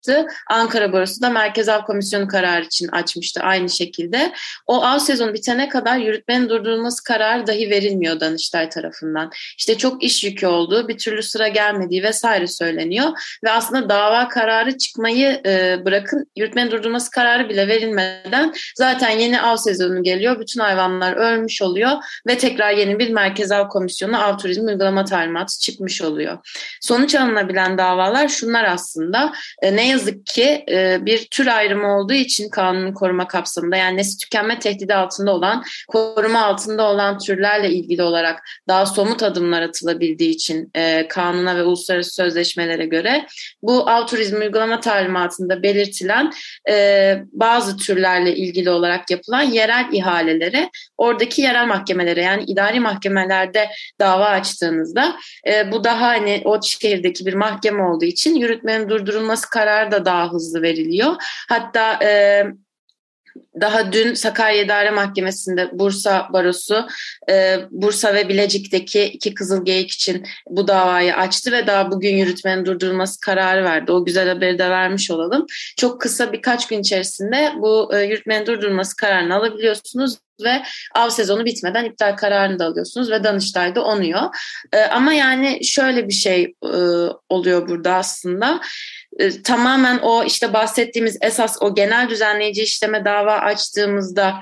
Ankara 0.49 0.93
Barosu 0.93 1.21
da 1.21 1.29
Merkez 1.29 1.69
Av 1.69 1.81
Komisyonu 1.81 2.27
kararı 2.27 2.65
için 2.65 2.87
açmıştı 2.87 3.41
aynı 3.41 3.69
şekilde. 3.69 4.33
O 4.67 4.83
av 4.83 4.99
sezonu 4.99 5.33
bitene 5.33 5.69
kadar 5.69 5.97
yürütmenin 5.97 6.49
durdurulması 6.49 7.03
kararı 7.03 7.47
dahi 7.47 7.69
verilmiyor 7.69 8.19
Danıştay 8.19 8.69
tarafından. 8.69 9.31
İşte 9.57 9.77
çok 9.77 10.03
iş 10.03 10.23
yükü 10.23 10.47
olduğu, 10.47 10.87
bir 10.87 10.97
türlü 10.97 11.23
sıra 11.23 11.47
gelmediği 11.47 12.03
vesaire 12.03 12.47
söyleniyor. 12.47 13.07
Ve 13.43 13.51
aslında 13.51 13.89
dava 13.89 14.27
kararı 14.27 14.77
çıkmayı 14.77 15.41
e, 15.45 15.85
bırakın 15.85 16.27
yürütmenin 16.35 16.71
durdurulması 16.71 17.11
kararı 17.11 17.49
bile 17.49 17.67
verilmeden 17.67 18.53
zaten 18.75 19.09
yeni 19.09 19.41
av 19.41 19.55
sezonu 19.55 20.03
geliyor. 20.03 20.39
Bütün 20.39 20.59
hayvanlar 20.61 21.13
ölmüş 21.13 21.61
oluyor 21.61 21.91
ve 22.27 22.37
tekrar 22.37 22.71
yeni 22.71 22.99
bir 22.99 23.09
Merkez 23.09 23.51
Av 23.51 23.67
Komisyonu 23.67 24.23
av 24.23 24.37
turizmi 24.37 24.71
uygulama 24.71 25.05
talimatı 25.05 25.59
çıkmış 25.59 26.01
oluyor. 26.01 26.37
Sonuç 26.81 27.15
alınabilen 27.15 27.77
davalar 27.77 28.27
şunlar 28.27 28.63
aslında. 28.63 29.33
E, 29.61 29.75
ne 29.75 29.87
yazık 29.95 30.25
ki 30.25 30.65
e, 30.71 31.05
bir 31.05 31.27
tür 31.31 31.47
ayrımı 31.47 31.97
olduğu 31.97 32.13
için 32.13 32.49
kanun 32.49 32.93
koruma 32.93 33.27
kapsamında 33.27 33.75
yani 33.75 33.97
nesli 33.97 34.17
tükenme 34.17 34.59
tehdidi 34.59 34.93
altında 34.93 35.31
olan, 35.31 35.63
koruma 35.87 36.41
altında 36.41 36.83
olan 36.83 37.17
türlerle 37.17 37.69
ilgili 37.69 38.03
olarak 38.03 38.43
daha 38.67 38.85
somut 38.85 39.23
adımlar 39.23 39.61
atılabildiği 39.61 40.29
için 40.29 40.71
e, 40.75 41.07
kanuna 41.07 41.55
ve 41.55 41.63
uluslararası 41.63 42.15
sözleşmelere 42.15 42.85
göre 42.85 43.25
bu 43.61 43.89
av 43.89 44.07
turizmi 44.07 44.39
uygulama 44.39 44.79
talimatında 44.79 45.63
belirtilen 45.63 46.31
e, 46.69 47.17
bazı 47.31 47.77
türlerle 47.77 48.35
ilgili 48.35 48.69
olarak 48.69 49.11
yapılan 49.11 49.41
yerel 49.41 49.85
ihalelere 49.91 50.69
oradaki 50.97 51.41
yerel 51.41 51.67
mahkemelere 51.67 52.21
yani 52.21 52.43
idari 52.43 52.79
mahkemelerde 52.79 53.69
dava 53.99 54.25
açtığınızda 54.25 55.15
e, 55.47 55.71
bu 55.71 55.83
daha 55.83 56.07
hani 56.07 56.41
o 56.45 56.61
şehirdeki 56.61 57.25
bir 57.25 57.33
mahkeme 57.33 57.83
olduğu 57.83 58.05
için 58.05 58.35
yürütmenin 58.35 58.89
durdurulması 58.89 59.49
kararı 59.49 59.84
da 59.91 60.05
daha 60.05 60.31
hızlı 60.31 60.61
veriliyor. 60.61 61.15
Hatta 61.49 61.99
e, 62.03 62.43
daha 63.61 63.91
dün 63.91 64.13
Sakarya 64.13 64.61
İdare 64.61 64.91
Mahkemesi'nde 64.91 65.69
Bursa 65.73 66.27
Barosu, 66.33 66.87
e, 67.29 67.57
Bursa 67.71 68.13
ve 68.13 68.29
Bilecik'teki 68.29 69.03
iki 69.03 69.33
kızıl 69.33 69.65
geyik 69.65 69.91
için 69.91 70.25
bu 70.49 70.67
davayı 70.67 71.15
açtı 71.15 71.51
ve 71.51 71.67
daha 71.67 71.91
bugün 71.91 72.15
yürütmenin 72.15 72.65
durdurulması 72.65 73.19
kararı 73.19 73.63
verdi. 73.63 73.91
O 73.91 74.05
güzel 74.05 74.29
haberi 74.29 74.59
de 74.59 74.69
vermiş 74.69 75.11
olalım. 75.11 75.45
Çok 75.77 76.01
kısa 76.01 76.33
birkaç 76.33 76.67
gün 76.67 76.79
içerisinde 76.79 77.53
bu 77.57 77.95
e, 77.95 78.03
yürütmenin 78.03 78.45
durdurulması 78.45 78.95
kararını 78.95 79.35
alabiliyorsunuz 79.35 80.17
ve 80.43 80.61
av 80.95 81.09
sezonu 81.09 81.45
bitmeden 81.45 81.85
iptal 81.85 82.15
kararını 82.15 82.59
da 82.59 82.65
alıyorsunuz 82.65 83.11
ve 83.11 83.23
Danıştay'da 83.23 83.83
onuyor. 83.83 84.21
E, 84.73 84.81
ama 84.81 85.13
yani 85.13 85.65
şöyle 85.65 86.07
bir 86.07 86.13
şey 86.13 86.55
e, 86.63 86.77
oluyor 87.29 87.67
burada 87.67 87.93
aslında. 87.93 88.61
E, 89.19 89.41
tamamen 89.41 89.99
o 90.01 90.23
işte 90.23 90.53
bahsettiğimiz 90.53 91.17
esas 91.21 91.57
o 91.61 91.75
genel 91.75 92.09
düzenleyici 92.09 92.63
işleme 92.63 93.05
dava 93.05 93.33
açtığımızda 93.33 94.41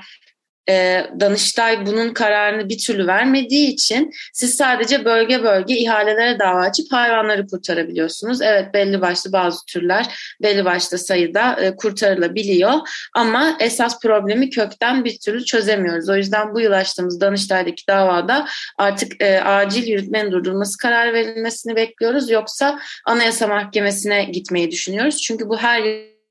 e, 0.68 1.06
Danıştay 1.20 1.86
bunun 1.86 2.14
kararını 2.14 2.68
bir 2.68 2.78
türlü 2.78 3.06
vermediği 3.06 3.68
için 3.68 4.10
siz 4.32 4.56
sadece 4.56 5.04
bölge 5.04 5.42
bölge 5.42 5.76
ihalelere 5.76 6.38
dava 6.38 6.60
açıp 6.60 6.92
hayvanları 6.92 7.46
kurtarabiliyorsunuz. 7.46 8.42
Evet 8.42 8.74
belli 8.74 9.00
başlı 9.00 9.32
bazı 9.32 9.66
türler 9.66 10.34
belli 10.42 10.64
başlı 10.64 10.98
sayıda 10.98 11.60
e, 11.60 11.76
kurtarılabiliyor 11.76 12.72
ama 13.14 13.56
esas 13.60 14.00
problemi 14.00 14.50
kökten 14.50 15.04
bir 15.04 15.18
türlü 15.18 15.44
çözemiyoruz. 15.44 16.08
O 16.08 16.16
yüzden 16.16 16.54
bu 16.54 16.60
yıl 16.60 16.72
açtığımız 16.72 17.20
Danıştay'daki 17.20 17.86
davada 17.88 18.46
artık 18.78 19.22
e, 19.22 19.40
acil 19.40 19.86
yürütmenin 19.86 20.32
durdurulması 20.32 20.78
kararı 20.78 21.12
verilmesini 21.12 21.76
bekliyoruz. 21.76 22.30
Yoksa 22.30 22.78
Anayasa 23.06 23.46
Mahkemesi'ne 23.46 24.24
gitmeyi 24.24 24.70
düşünüyoruz. 24.70 25.22
Çünkü 25.22 25.48
bu 25.48 25.58
her 25.58 25.82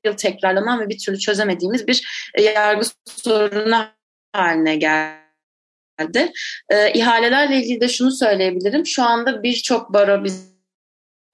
yıl 0.04 0.12
tekrarlanan 0.16 0.80
ve 0.80 0.88
bir 0.88 0.98
türlü 0.98 1.18
çözemediğimiz 1.18 1.86
bir 1.86 2.30
e, 2.34 2.42
yargı 2.42 2.86
sorunu 3.06 3.86
haline 4.34 4.76
geldi. 4.76 6.32
E, 6.68 6.92
ihalelerle 6.92 7.56
ilgili 7.56 7.80
de 7.80 7.88
şunu 7.88 8.10
söyleyebilirim. 8.10 8.86
Şu 8.86 9.02
anda 9.02 9.42
birçok 9.42 9.92
baro 9.92 10.24
biz 10.24 10.54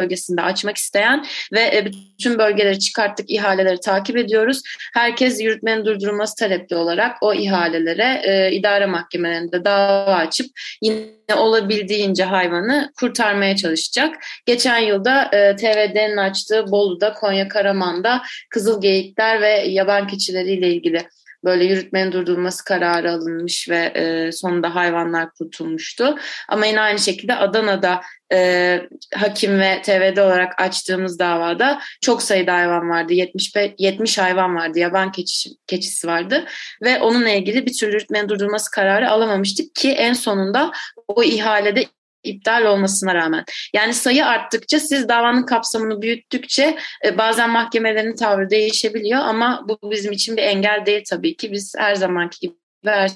bölgesinde 0.01 0.43
açmak 0.43 0.77
isteyen 0.77 1.27
ve 1.53 1.61
e, 1.61 1.87
bütün 1.87 2.39
bölgeleri 2.39 2.79
çıkarttık 2.79 3.31
ihaleleri 3.31 3.81
takip 3.81 4.17
ediyoruz. 4.17 4.63
Herkes 4.95 5.41
yürütmenin 5.41 5.85
durdurulması 5.85 6.37
talepli 6.37 6.77
olarak 6.77 7.17
o 7.21 7.35
ihalelere 7.35 8.23
e, 8.25 8.53
idare 8.53 8.87
mahkemelerinde 8.87 9.65
dava 9.65 10.15
açıp 10.15 10.47
yine 10.83 11.35
olabildiğince 11.37 12.25
hayvanı 12.25 12.93
kurtarmaya 12.99 13.57
çalışacak. 13.57 14.17
Geçen 14.47 14.79
yılda 14.79 15.23
e, 15.23 15.57
TVD'nin 15.57 16.17
açtığı 16.17 16.65
Bolu'da, 16.71 17.13
Konya 17.13 17.49
Karaman'da 17.49 18.23
kızıl 18.51 18.81
geyikler 18.81 19.41
ve 19.41 19.51
yaban 19.51 20.07
keçileriyle 20.07 20.69
ilgili 20.69 21.07
böyle 21.45 21.65
yürütmenin 21.65 22.13
durdurulması 22.13 22.65
kararı 22.65 23.13
alınmış 23.13 23.69
ve 23.69 23.79
e, 23.79 24.33
sonunda 24.33 24.75
hayvanlar 24.75 25.31
kurtulmuştu. 25.31 26.19
Ama 26.49 26.67
yine 26.67 26.81
aynı 26.81 26.99
şekilde 26.99 27.35
Adana'da 27.35 28.01
e, 28.33 28.81
hakim 29.15 29.61
ve 29.61 29.83
TVD 29.83 30.17
olarak 30.17 30.63
açtığımız 30.63 31.19
davada 31.19 31.81
çok 32.01 32.23
sayıda 32.23 32.55
hayvan 32.55 32.89
vardı. 32.91 33.13
70, 33.13 33.53
70 33.79 34.19
hayvan 34.19 34.57
vardı. 34.57 34.79
Yaban 34.79 35.13
keçisi, 35.13 35.51
keçisi 35.67 36.07
vardı. 36.07 36.45
Ve 36.83 36.99
onunla 36.99 37.31
ilgili 37.31 37.67
bir 37.67 37.73
türlü 37.79 37.93
yürütmenin 37.93 38.29
durdurulması 38.29 38.71
kararı 38.71 39.11
alamamıştık 39.11 39.75
ki 39.75 39.93
en 39.93 40.13
sonunda 40.13 40.73
o 41.09 41.23
ihalede 41.23 41.87
iptal 42.23 42.65
olmasına 42.65 43.15
rağmen. 43.15 43.45
Yani 43.75 43.95
sayı 43.95 44.27
arttıkça 44.27 44.81
siz 44.81 45.09
davanın 45.09 45.47
kapsamını 45.47 46.03
büyüttükçe 46.03 46.79
e, 47.05 47.19
bazen 47.19 47.51
mahkemelerin 47.51 48.17
tavrı 48.17 48.51
değişebiliyor 48.51 49.21
ama 49.21 49.65
bu 49.69 49.91
bizim 49.91 50.13
için 50.13 50.37
bir 50.37 50.43
engel 50.43 50.87
değil 50.87 51.03
tabii 51.11 51.37
ki. 51.37 51.53
Biz 51.53 51.75
her 51.79 51.95
zamanki 51.95 52.41
gibi 52.41 52.55
her 52.85 53.11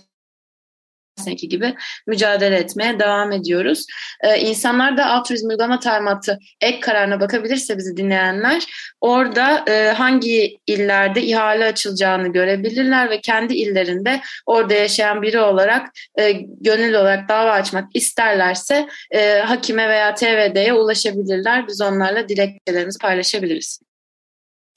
seneki 1.16 1.48
gibi 1.48 1.74
mücadele 2.06 2.56
etmeye 2.56 2.98
devam 2.98 3.32
ediyoruz. 3.32 3.86
Ee, 4.20 4.40
insanlar 4.40 4.96
da 4.96 5.06
altruizm 5.06 5.48
uygulama 5.48 5.80
talimatı 5.80 6.38
ek 6.60 6.80
kararına 6.80 7.20
bakabilirse 7.20 7.78
bizi 7.78 7.96
dinleyenler 7.96 8.64
orada 9.00 9.64
e, 9.68 9.92
hangi 9.92 10.58
illerde 10.66 11.22
ihale 11.22 11.64
açılacağını 11.64 12.28
görebilirler 12.28 13.10
ve 13.10 13.20
kendi 13.20 13.54
illerinde 13.54 14.20
orada 14.46 14.74
yaşayan 14.74 15.22
biri 15.22 15.40
olarak 15.40 15.90
e, 16.18 16.32
gönüllü 16.60 16.96
olarak 16.96 17.28
dava 17.28 17.50
açmak 17.50 17.84
isterlerse 17.94 18.88
e, 19.10 19.38
hakime 19.38 19.88
veya 19.88 20.14
TVD'ye 20.14 20.72
ulaşabilirler. 20.72 21.68
Biz 21.68 21.80
onlarla 21.80 22.28
dilekçelerimizi 22.28 22.98
paylaşabiliriz. 22.98 23.80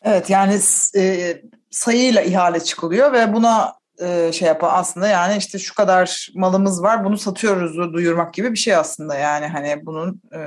Evet 0.03 0.29
yani 0.29 0.59
e, 0.97 1.33
sayıyla 1.71 2.21
ihale 2.21 2.59
çıkılıyor 2.59 3.13
ve 3.13 3.33
buna 3.33 3.76
e, 4.01 4.31
şey 4.31 4.47
yapan 4.47 4.69
aslında 4.73 5.07
yani 5.07 5.37
işte 5.37 5.59
şu 5.59 5.75
kadar 5.75 6.29
malımız 6.35 6.83
var 6.83 7.05
bunu 7.05 7.17
satıyoruz 7.17 7.93
duyurmak 7.93 8.33
gibi 8.33 8.51
bir 8.51 8.57
şey 8.57 8.75
aslında 8.75 9.15
yani 9.15 9.47
hani 9.47 9.85
bunun 9.85 10.21
e, 10.33 10.41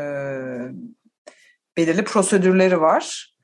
belirli 1.77 2.05
prosedürleri 2.05 2.81
var. 2.81 3.35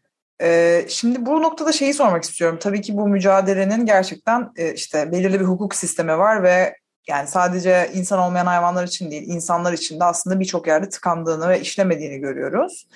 E, 0.43 0.83
şimdi 0.89 1.27
bu 1.27 1.43
noktada 1.43 1.73
şeyi 1.73 1.95
sormak 1.95 2.25
istiyorum. 2.25 2.59
Tabii 2.61 2.81
ki 2.81 2.97
bu 2.97 3.09
mücadelenin 3.09 3.87
gerçekten 3.87 4.51
e, 4.57 4.75
işte 4.75 5.13
belirli 5.13 5.41
bir 5.41 5.45
hukuk 5.45 5.75
sistemi 5.75 6.19
var 6.19 6.43
ve 6.43 6.77
yani 7.09 7.29
sadece 7.29 7.91
insan 7.95 8.19
olmayan 8.19 8.47
hayvanlar 8.47 8.85
için 8.85 9.11
değil 9.11 9.23
insanlar 9.27 9.73
için 9.73 10.01
de 10.01 10.05
aslında 10.05 10.41
birçok 10.41 10.67
yerde 10.67 10.89
tıkandığını 10.89 11.49
ve 11.49 11.61
işlemediğini 11.61 12.19
görüyoruz. 12.19 12.89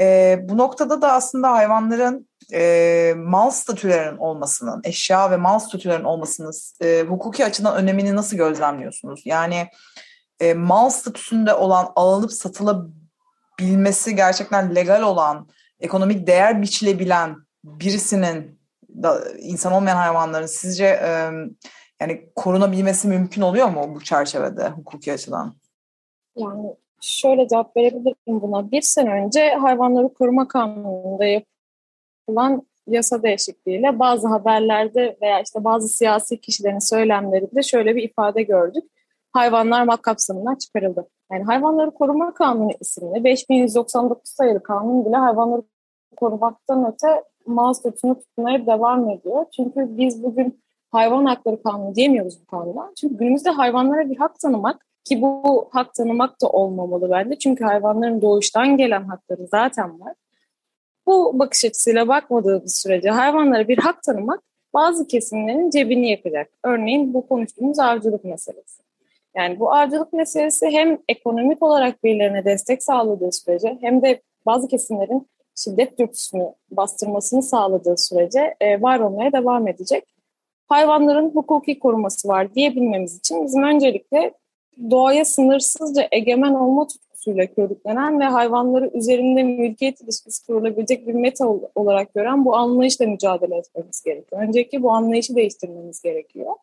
E, 0.00 0.38
bu 0.42 0.58
noktada 0.58 1.02
da 1.02 1.12
aslında 1.12 1.52
hayvanların 1.52 2.29
e, 2.52 3.14
mal 3.16 3.50
statülerinin 3.50 4.18
olmasının, 4.18 4.80
eşya 4.84 5.30
ve 5.30 5.36
mal 5.36 5.58
statülerinin 5.58 6.04
olmasının 6.04 6.52
e, 6.82 7.02
hukuki 7.02 7.44
açıdan 7.44 7.76
önemini 7.76 8.16
nasıl 8.16 8.36
gözlemliyorsunuz? 8.36 9.22
Yani 9.24 9.68
e, 10.40 10.54
mal 10.54 10.90
statüsünde 10.90 11.54
olan 11.54 11.92
alınıp 11.96 12.32
satılabilmesi 12.32 14.16
gerçekten 14.16 14.74
legal 14.74 15.02
olan, 15.02 15.48
ekonomik 15.80 16.26
değer 16.26 16.62
biçilebilen 16.62 17.36
birisinin 17.64 18.60
da, 19.02 19.20
insan 19.38 19.72
olmayan 19.72 19.96
hayvanların 19.96 20.46
sizce 20.46 20.84
e, 20.84 21.30
yani 22.00 22.30
korunabilmesi 22.36 23.08
mümkün 23.08 23.42
oluyor 23.42 23.68
mu 23.68 23.94
bu 23.94 24.00
çerçevede 24.00 24.68
hukuki 24.68 25.12
açıdan? 25.12 25.54
Yani 26.36 26.76
şöyle 27.00 27.48
cevap 27.48 27.76
verebilirim 27.76 28.16
buna. 28.26 28.70
Bir 28.70 28.82
sene 28.82 29.10
önce 29.10 29.54
hayvanları 29.54 30.14
koruma 30.14 30.48
kanununda 30.48 31.42
yapılan 32.30 32.62
yasa 32.86 33.22
değişikliğiyle 33.22 33.98
bazı 33.98 34.28
haberlerde 34.28 35.16
veya 35.22 35.40
işte 35.40 35.64
bazı 35.64 35.88
siyasi 35.88 36.40
kişilerin 36.40 36.78
söylemlerinde 36.78 37.62
şöyle 37.62 37.96
bir 37.96 38.02
ifade 38.02 38.42
gördük. 38.42 38.84
Hayvanlar 39.32 39.84
mak 39.84 40.02
kapsamından 40.02 40.54
çıkarıldı. 40.54 41.08
Yani 41.32 41.44
hayvanları 41.44 41.90
koruma 41.90 42.34
kanunu 42.34 42.70
isimli 42.80 43.24
5199 43.24 44.30
sayılı 44.30 44.62
kanun 44.62 45.04
bile 45.04 45.16
hayvanları 45.16 45.62
korumaktan 46.16 46.92
öte 46.92 47.24
mal 47.46 47.72
statüsünü 47.72 48.14
tutmaya 48.14 48.66
devam 48.66 49.10
ediyor. 49.10 49.46
Çünkü 49.56 49.96
biz 49.96 50.22
bugün 50.22 50.60
hayvan 50.90 51.24
hakları 51.24 51.62
kanunu 51.62 51.94
diyemiyoruz 51.94 52.40
bu 52.42 52.46
konuda. 52.46 52.92
Çünkü 53.00 53.16
günümüzde 53.16 53.50
hayvanlara 53.50 54.10
bir 54.10 54.16
hak 54.16 54.38
tanımak 54.38 54.86
ki 55.04 55.22
bu 55.22 55.68
hak 55.72 55.94
tanımak 55.94 56.42
da 56.42 56.48
olmamalı 56.48 57.10
bence. 57.10 57.38
Çünkü 57.38 57.64
hayvanların 57.64 58.22
doğuştan 58.22 58.76
gelen 58.76 59.04
hakları 59.04 59.46
zaten 59.46 60.00
var. 60.00 60.14
Bu 61.10 61.38
bakış 61.38 61.64
açısıyla 61.64 62.08
bakmadığımız 62.08 62.76
sürece 62.76 63.10
hayvanlara 63.10 63.68
bir 63.68 63.78
hak 63.78 64.02
tanımak 64.02 64.42
bazı 64.74 65.06
kesimlerin 65.06 65.70
cebini 65.70 66.10
yakacak. 66.10 66.50
Örneğin 66.64 67.14
bu 67.14 67.28
konuştuğumuz 67.28 67.78
avcılık 67.78 68.24
meselesi. 68.24 68.82
Yani 69.36 69.60
bu 69.60 69.72
avcılık 69.72 70.12
meselesi 70.12 70.66
hem 70.66 70.98
ekonomik 71.08 71.62
olarak 71.62 72.04
birilerine 72.04 72.44
destek 72.44 72.82
sağladığı 72.82 73.32
sürece 73.32 73.78
hem 73.80 74.02
de 74.02 74.22
bazı 74.46 74.68
kesimlerin 74.68 75.28
şiddet 75.64 75.98
dürtüsünü 75.98 76.54
bastırmasını 76.70 77.42
sağladığı 77.42 77.96
sürece 77.96 78.54
e, 78.60 78.82
var 78.82 79.00
olmaya 79.00 79.32
devam 79.32 79.68
edecek. 79.68 80.04
Hayvanların 80.66 81.30
hukuki 81.30 81.78
koruması 81.78 82.28
var 82.28 82.54
diyebilmemiz 82.54 83.18
için 83.18 83.44
bizim 83.44 83.62
öncelikle 83.62 84.32
doğaya 84.90 85.24
sınırsızca 85.24 86.08
egemen 86.12 86.54
olma 86.54 86.86
tutkusuyla 87.20 87.46
körüklenen 87.46 88.20
ve 88.20 88.24
hayvanları 88.24 88.90
üzerinde 88.94 89.42
mülkiyet 89.42 90.00
ilişkisi 90.00 90.46
kurulabilecek 90.46 91.06
bir 91.06 91.14
meta 91.14 91.46
olarak 91.74 92.14
gören 92.14 92.44
bu 92.44 92.56
anlayışla 92.56 93.06
mücadele 93.06 93.56
etmemiz 93.56 94.02
gerekiyor. 94.02 94.42
Önceki 94.42 94.82
bu 94.82 94.92
anlayışı 94.92 95.34
değiştirmemiz 95.34 96.02
gerekiyor. 96.02 96.54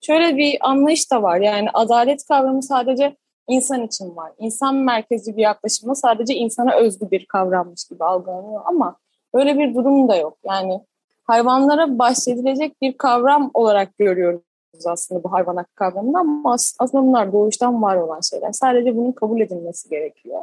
Şöyle 0.00 0.36
bir 0.36 0.58
anlayış 0.60 1.10
da 1.10 1.22
var 1.22 1.40
yani 1.40 1.68
adalet 1.74 2.24
kavramı 2.28 2.62
sadece 2.62 3.16
insan 3.48 3.82
için 3.82 4.16
var. 4.16 4.32
İnsan 4.38 4.74
merkezli 4.74 5.36
bir 5.36 5.42
yaklaşımda 5.42 5.94
sadece 5.94 6.34
insana 6.34 6.74
özgü 6.74 7.10
bir 7.10 7.26
kavrammış 7.26 7.84
gibi 7.84 8.04
algılanıyor 8.04 8.60
ama 8.64 8.96
öyle 9.34 9.58
bir 9.58 9.74
durum 9.74 10.08
da 10.08 10.16
yok. 10.16 10.38
Yani 10.44 10.80
hayvanlara 11.24 11.98
bahsedilecek 11.98 12.82
bir 12.82 12.92
kavram 12.92 13.50
olarak 13.54 13.98
görüyoruz 13.98 14.49
aslında 14.86 15.24
bu 15.24 15.32
hayvan 15.32 15.56
hakkı 15.56 15.74
kavramını 15.74 16.18
ama 16.18 16.56
aslında 16.78 17.06
bunlar 17.06 17.32
doğuştan 17.32 17.82
var 17.82 17.96
olan 17.96 18.20
şeyler. 18.20 18.52
Sadece 18.52 18.96
bunun 18.96 19.12
kabul 19.12 19.40
edilmesi 19.40 19.88
gerekiyor. 19.88 20.40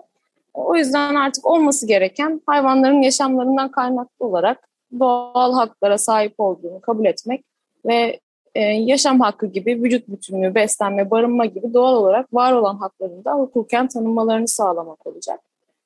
O 0.53 0.75
yüzden 0.75 1.15
artık 1.15 1.46
olması 1.46 1.88
gereken 1.88 2.41
hayvanların 2.46 3.01
yaşamlarından 3.01 3.72
kaynaklı 3.72 4.25
olarak 4.25 4.70
doğal 5.00 5.53
haklara 5.53 5.98
sahip 5.98 6.34
olduğunu 6.38 6.82
kabul 6.82 7.06
etmek 7.06 7.46
ve 7.86 8.20
e, 8.56 8.62
yaşam 8.62 9.20
hakkı 9.20 9.46
gibi 9.46 9.84
vücut 9.84 10.08
bütünlüğü, 10.08 10.56
beslenme, 10.56 11.12
barınma 11.12 11.46
gibi 11.46 11.74
doğal 11.74 11.96
olarak 11.96 12.34
var 12.34 12.53
olan 12.53 12.75
haklarını 12.75 13.25
da 13.25 13.34
hukuken 13.34 13.88
tanınmalarını 13.88 14.48
sağlamak 14.48 15.08
olacak. 15.08 15.39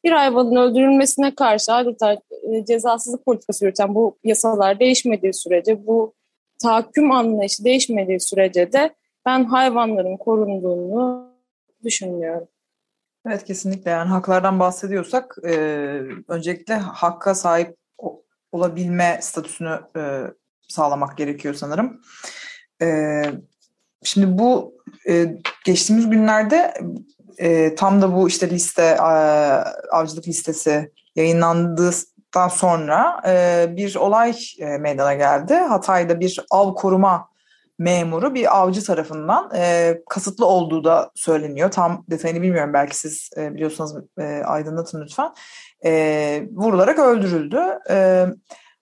Bir 0.03 0.11
hayvanın 0.11 0.55
öldürülmesine 0.55 1.35
karşı 1.35 1.73
adeta 1.73 2.13
e, 2.51 2.65
cezasızlık 2.65 3.25
politikası 3.25 3.65
yürüten 3.65 3.95
bu 3.95 4.17
yasalar 4.23 4.79
değişmediği 4.79 5.33
sürece, 5.33 5.87
bu 5.87 6.13
tahakküm 6.61 7.11
anlayışı 7.11 7.63
değişmediği 7.65 8.19
sürece 8.19 8.73
de 8.73 8.95
ben 9.25 9.43
hayvanların 9.43 10.17
korunduğunu 10.17 11.31
düşünmüyorum. 11.83 12.47
Evet 13.27 13.43
kesinlikle 13.43 13.91
yani 13.91 14.09
haklardan 14.09 14.59
bahsediyorsak 14.59 15.37
e, 15.43 15.51
öncelikle 16.27 16.73
hakka 16.73 17.35
sahip 17.35 17.77
olabilme 18.51 19.19
statüsünü 19.21 19.79
e, 19.97 20.01
sağlamak 20.67 21.17
gerekiyor 21.17 21.53
sanırım. 21.53 22.01
E, 22.81 23.21
şimdi 24.03 24.37
bu 24.37 24.77
e, 25.09 25.35
geçtiğimiz 25.65 26.09
günlerde 26.09 26.73
e, 27.37 27.75
tam 27.75 28.01
da 28.01 28.15
bu 28.15 28.27
işte 28.27 28.49
liste 28.49 28.83
e, 28.83 29.01
avcılık 29.91 30.27
listesi 30.27 30.91
yayınlandıktan 32.35 32.47
sonra 32.47 33.21
e, 33.27 33.65
bir 33.77 33.95
olay 33.95 34.35
e, 34.59 34.77
meydana 34.77 35.13
geldi. 35.13 35.53
Hatay'da 35.53 36.19
bir 36.19 36.39
av 36.51 36.73
koruma 36.73 37.29
memuru 37.79 38.33
bir 38.33 38.57
avcı 38.57 38.83
tarafından 38.83 39.51
e, 39.55 39.97
kasıtlı 40.09 40.45
olduğu 40.45 40.83
da 40.83 41.11
söyleniyor. 41.15 41.71
Tam 41.71 42.05
detayını 42.09 42.41
bilmiyorum 42.41 42.73
belki 42.73 42.97
siz 42.97 43.29
e, 43.37 43.53
biliyorsanız 43.53 43.95
e, 44.19 44.43
aydınlatın 44.45 45.01
lütfen. 45.01 45.33
E, 45.85 46.43
vurularak 46.51 46.99
öldürüldü. 46.99 47.79
E, 47.89 48.25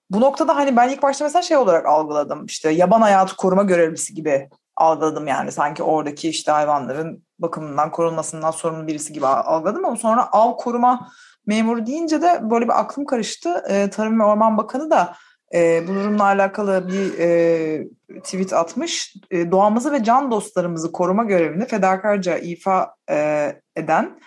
bu 0.10 0.22
noktada 0.22 0.56
hani 0.56 0.75
ben 0.75 0.89
ilk 0.89 1.03
başta 1.03 1.25
mesela 1.25 1.41
şey 1.41 1.58
olarak 1.58 1.86
algıladım. 1.86 2.46
İşte 2.46 2.70
yaban 2.70 3.01
hayatı 3.01 3.36
koruma 3.36 3.63
görevlisi 3.63 4.13
gibi 4.13 4.50
algıladım 4.75 5.27
yani. 5.27 5.51
Sanki 5.51 5.84
oradaki 5.84 6.29
işte 6.29 6.51
hayvanların 6.51 7.24
bakımından 7.39 7.91
korunmasından 7.91 8.51
sorumlu 8.51 8.88
birisi 8.88 9.13
gibi 9.13 9.27
algıladım 9.27 9.86
ama 9.86 9.96
sonra 9.96 10.29
av 10.32 10.56
koruma 10.56 11.10
memuru 11.50 11.86
deyince 11.86 12.22
de 12.22 12.39
böyle 12.41 12.65
bir 12.65 12.79
aklım 12.79 13.06
karıştı. 13.06 13.63
E, 13.70 13.89
Tarım 13.89 14.20
ve 14.20 14.24
Orman 14.24 14.58
Bakanı 14.58 14.89
da 14.89 15.15
e, 15.53 15.88
bu 15.88 15.94
durumla 15.94 16.24
alakalı 16.24 16.88
bir 16.88 17.20
e, 17.20 17.88
tweet 18.24 18.53
atmış. 18.53 19.15
E, 19.32 19.51
doğamızı 19.51 19.91
ve 19.91 20.03
can 20.03 20.32
dostlarımızı 20.32 20.91
koruma 20.91 21.24
görevini 21.24 21.65
fedakarca 21.65 22.38
ifa 22.38 22.96
e, 23.10 23.15
eden 23.75 24.20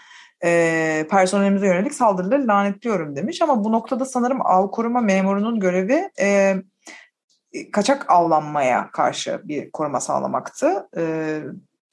e, 0.44 1.06
personelimize 1.10 1.66
yönelik 1.66 1.94
saldırıları 1.94 2.46
lanetliyorum 2.48 3.16
demiş. 3.16 3.42
Ama 3.42 3.64
bu 3.64 3.72
noktada 3.72 4.04
sanırım 4.04 4.46
av 4.46 4.70
koruma 4.70 5.00
memurunun 5.00 5.60
görevi 5.60 6.10
e, 6.20 6.56
kaçak 7.72 8.10
avlanmaya 8.10 8.90
karşı 8.90 9.40
bir 9.44 9.70
koruma 9.70 10.00
sağlamaktı. 10.00 10.88
E, 10.96 11.40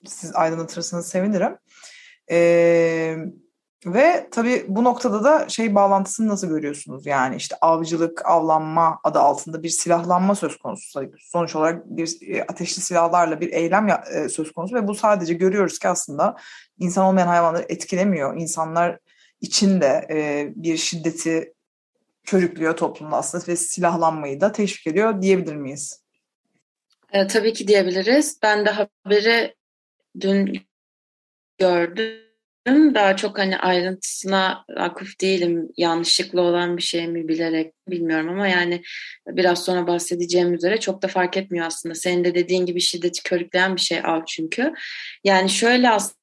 siz 0.06 0.36
aydınlatırsanız 0.36 1.08
sevinirim. 1.08 1.58
E, 2.32 3.18
ve 3.86 4.28
tabii 4.32 4.66
bu 4.68 4.84
noktada 4.84 5.24
da 5.24 5.50
şey 5.50 5.76
bağlantısını 5.76 6.28
nasıl 6.28 6.48
görüyorsunuz? 6.48 7.06
Yani 7.06 7.36
işte 7.36 7.56
avcılık, 7.62 8.26
avlanma 8.26 9.00
adı 9.04 9.20
altında 9.20 9.64
bir 9.64 9.70
silahlanma 9.70 10.36
söz 10.36 10.58
konusu. 10.58 11.12
Sonuç 11.20 11.56
olarak 11.56 11.86
bir 11.86 12.18
e, 12.22 12.44
ateşli 12.44 12.82
silahlarla 12.82 13.42
bir 13.42 13.54
eylem 13.54 13.88
e, 13.90 14.30
söz 14.30 14.52
konusu 14.52 14.76
ve 14.76 14.88
bu 14.88 14.96
sadece 14.96 15.34
görüyoruz 15.34 15.80
ki 15.80 15.88
aslında 15.88 16.36
insan 16.80 17.06
olmayan 17.06 17.28
hayvanları 17.28 17.66
etkilemiyor. 17.70 18.38
İnsanlar 18.38 19.00
için 19.42 19.82
de 19.82 20.08
e, 20.10 20.48
bir 20.56 20.78
şiddeti 20.78 21.54
körüklüyor 22.24 22.78
toplumda 22.78 23.16
aslında 23.16 23.48
ve 23.48 23.56
silahlanmayı 23.56 24.42
da 24.42 24.52
teşvik 24.52 24.88
ediyor 24.88 25.22
diyebilir 25.22 25.56
miyiz? 25.56 26.04
E, 27.12 27.28
tabii 27.28 27.54
ki 27.54 27.68
diyebiliriz. 27.68 28.40
Ben 28.44 28.66
de 28.66 28.70
haberi 28.70 29.56
dün 30.20 30.62
gördüm 31.58 32.29
daha 32.68 33.16
çok 33.16 33.38
hani 33.38 33.58
ayrıntısına 33.58 34.66
akıf 34.78 35.22
değilim. 35.22 35.70
Yanlışlıkla 35.78 36.42
olan 36.42 36.78
bir 36.78 36.82
şey 36.82 37.08
mi 37.08 37.28
bilerek 37.28 37.74
bilmiyorum 37.88 38.30
ama 38.30 38.48
yani 38.48 38.82
biraz 39.28 39.66
sonra 39.66 39.88
bahsedeceğim 39.88 40.54
üzere 40.54 40.80
çok 40.80 41.02
da 41.02 41.08
fark 41.08 41.38
etmiyor 41.38 41.66
aslında. 41.66 41.96
Senin 41.96 42.24
de 42.24 42.36
dediğin 42.36 42.66
gibi 42.66 42.82
şiddeti 42.82 43.24
körükleyen 43.24 43.76
bir 43.76 43.82
şey 43.82 44.00
av 44.06 44.22
çünkü. 44.28 44.74
Yani 45.24 45.50
şöyle 45.50 45.90
aslında 45.90 46.20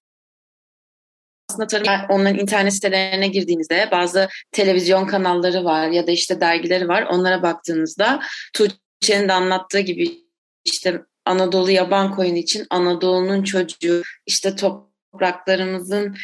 aslında 1.50 1.66
tarım 1.66 1.86
onların 2.08 2.38
internet 2.38 2.74
sitelerine 2.74 3.28
girdiğinizde 3.28 3.88
bazı 3.92 4.28
televizyon 4.52 5.06
kanalları 5.06 5.64
var 5.64 5.88
ya 5.88 6.06
da 6.06 6.10
işte 6.10 6.40
dergileri 6.40 6.88
var. 6.88 7.02
Onlara 7.02 7.42
baktığınızda 7.42 8.20
Tuğçe'nin 8.54 9.28
de 9.28 9.32
anlattığı 9.32 9.80
gibi 9.80 10.18
işte 10.64 11.02
Anadolu 11.24 11.70
yaban 11.70 12.14
koyunu 12.14 12.36
için 12.36 12.66
Anadolu'nun 12.70 13.42
çocuğu 13.42 14.02
işte 14.26 14.56
top 14.56 14.85
topraklarımızın 15.16 16.16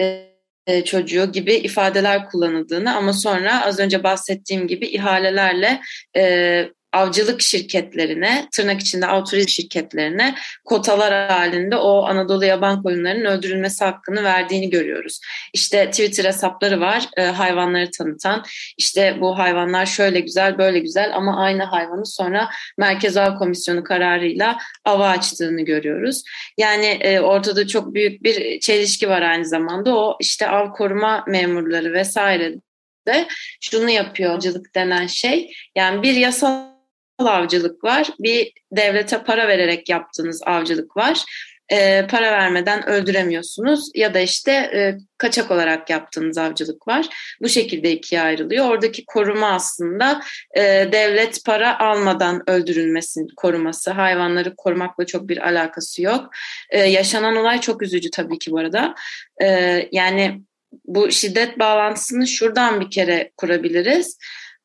e, 0.00 0.28
e, 0.66 0.84
çocuğu 0.84 1.32
gibi 1.32 1.54
ifadeler 1.54 2.28
kullanıldığını 2.28 2.96
ama 2.96 3.12
sonra 3.12 3.64
az 3.66 3.78
önce 3.80 4.04
bahsettiğim 4.04 4.68
gibi 4.68 4.86
ihalelerle 4.86 5.80
e, 6.16 6.64
avcılık 6.92 7.42
şirketlerine, 7.42 8.48
tırnak 8.52 8.80
içinde 8.80 9.06
avturizm 9.06 9.48
şirketlerine 9.48 10.34
kotalar 10.64 11.30
halinde 11.30 11.76
o 11.76 12.04
Anadolu 12.04 12.44
yaban 12.44 12.82
koyunlarının 12.82 13.24
öldürülmesi 13.24 13.84
hakkını 13.84 14.24
verdiğini 14.24 14.70
görüyoruz. 14.70 15.20
İşte 15.52 15.90
Twitter 15.90 16.24
hesapları 16.24 16.80
var 16.80 17.08
e, 17.16 17.22
hayvanları 17.22 17.90
tanıtan. 17.90 18.44
İşte 18.78 19.16
bu 19.20 19.38
hayvanlar 19.38 19.86
şöyle 19.86 20.20
güzel, 20.20 20.58
böyle 20.58 20.78
güzel 20.78 21.16
ama 21.16 21.42
aynı 21.42 21.62
hayvanı 21.62 22.06
sonra 22.06 22.48
Merkez 22.78 23.16
Av 23.16 23.38
Komisyonu 23.38 23.84
kararıyla 23.84 24.58
ava 24.84 25.08
açtığını 25.08 25.62
görüyoruz. 25.62 26.22
Yani 26.58 26.86
e, 26.86 27.20
ortada 27.20 27.66
çok 27.66 27.94
büyük 27.94 28.22
bir 28.22 28.60
çelişki 28.60 29.08
var 29.08 29.22
aynı 29.22 29.44
zamanda. 29.44 29.96
O 29.96 30.16
işte 30.20 30.48
av 30.48 30.72
koruma 30.72 31.24
memurları 31.26 31.92
vesaire 31.92 32.54
de 33.08 33.28
şunu 33.60 33.90
yapıyor 33.90 34.34
avcılık 34.34 34.74
denen 34.74 35.06
şey. 35.06 35.52
Yani 35.76 36.02
bir 36.02 36.14
yasal 36.14 36.77
avcılık 37.18 37.84
var. 37.84 38.10
Bir 38.18 38.52
devlete 38.72 39.22
para 39.22 39.48
vererek 39.48 39.88
yaptığınız 39.88 40.42
avcılık 40.46 40.96
var. 40.96 41.24
E, 41.72 42.06
para 42.06 42.32
vermeden 42.32 42.88
öldüremiyorsunuz 42.88 43.90
ya 43.94 44.14
da 44.14 44.20
işte 44.20 44.52
e, 44.52 44.98
kaçak 45.18 45.50
olarak 45.50 45.90
yaptığınız 45.90 46.38
avcılık 46.38 46.88
var. 46.88 47.06
Bu 47.42 47.48
şekilde 47.48 47.92
ikiye 47.92 48.20
ayrılıyor. 48.20 48.68
Oradaki 48.68 49.04
koruma 49.04 49.48
aslında 49.48 50.20
e, 50.56 50.62
devlet 50.92 51.44
para 51.44 51.78
almadan 51.78 52.50
öldürülmesin 52.50 53.28
koruması. 53.36 53.90
Hayvanları 53.90 54.56
korumakla 54.56 55.06
çok 55.06 55.28
bir 55.28 55.48
alakası 55.48 56.02
yok. 56.02 56.30
E, 56.70 56.78
yaşanan 56.78 57.36
olay 57.36 57.60
çok 57.60 57.82
üzücü 57.82 58.10
tabii 58.10 58.38
ki 58.38 58.50
bu 58.50 58.58
arada. 58.58 58.94
E, 59.42 59.48
yani 59.92 60.42
bu 60.84 61.10
şiddet 61.10 61.58
bağlantısını 61.58 62.26
şuradan 62.26 62.80
bir 62.80 62.90
kere 62.90 63.30
kurabiliriz. 63.36 64.18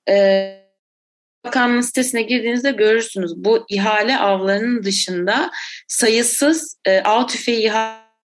E, 0.09 0.62
Bakanlığın 1.45 1.81
sitesine 1.81 2.21
girdiğinizde 2.21 2.71
görürsünüz. 2.71 3.35
Bu 3.35 3.65
ihale 3.69 4.17
avlarının 4.17 4.83
dışında 4.83 5.51
sayısız 5.87 6.79
e, 6.85 7.01
av 7.01 7.27
tüfeği 7.27 7.71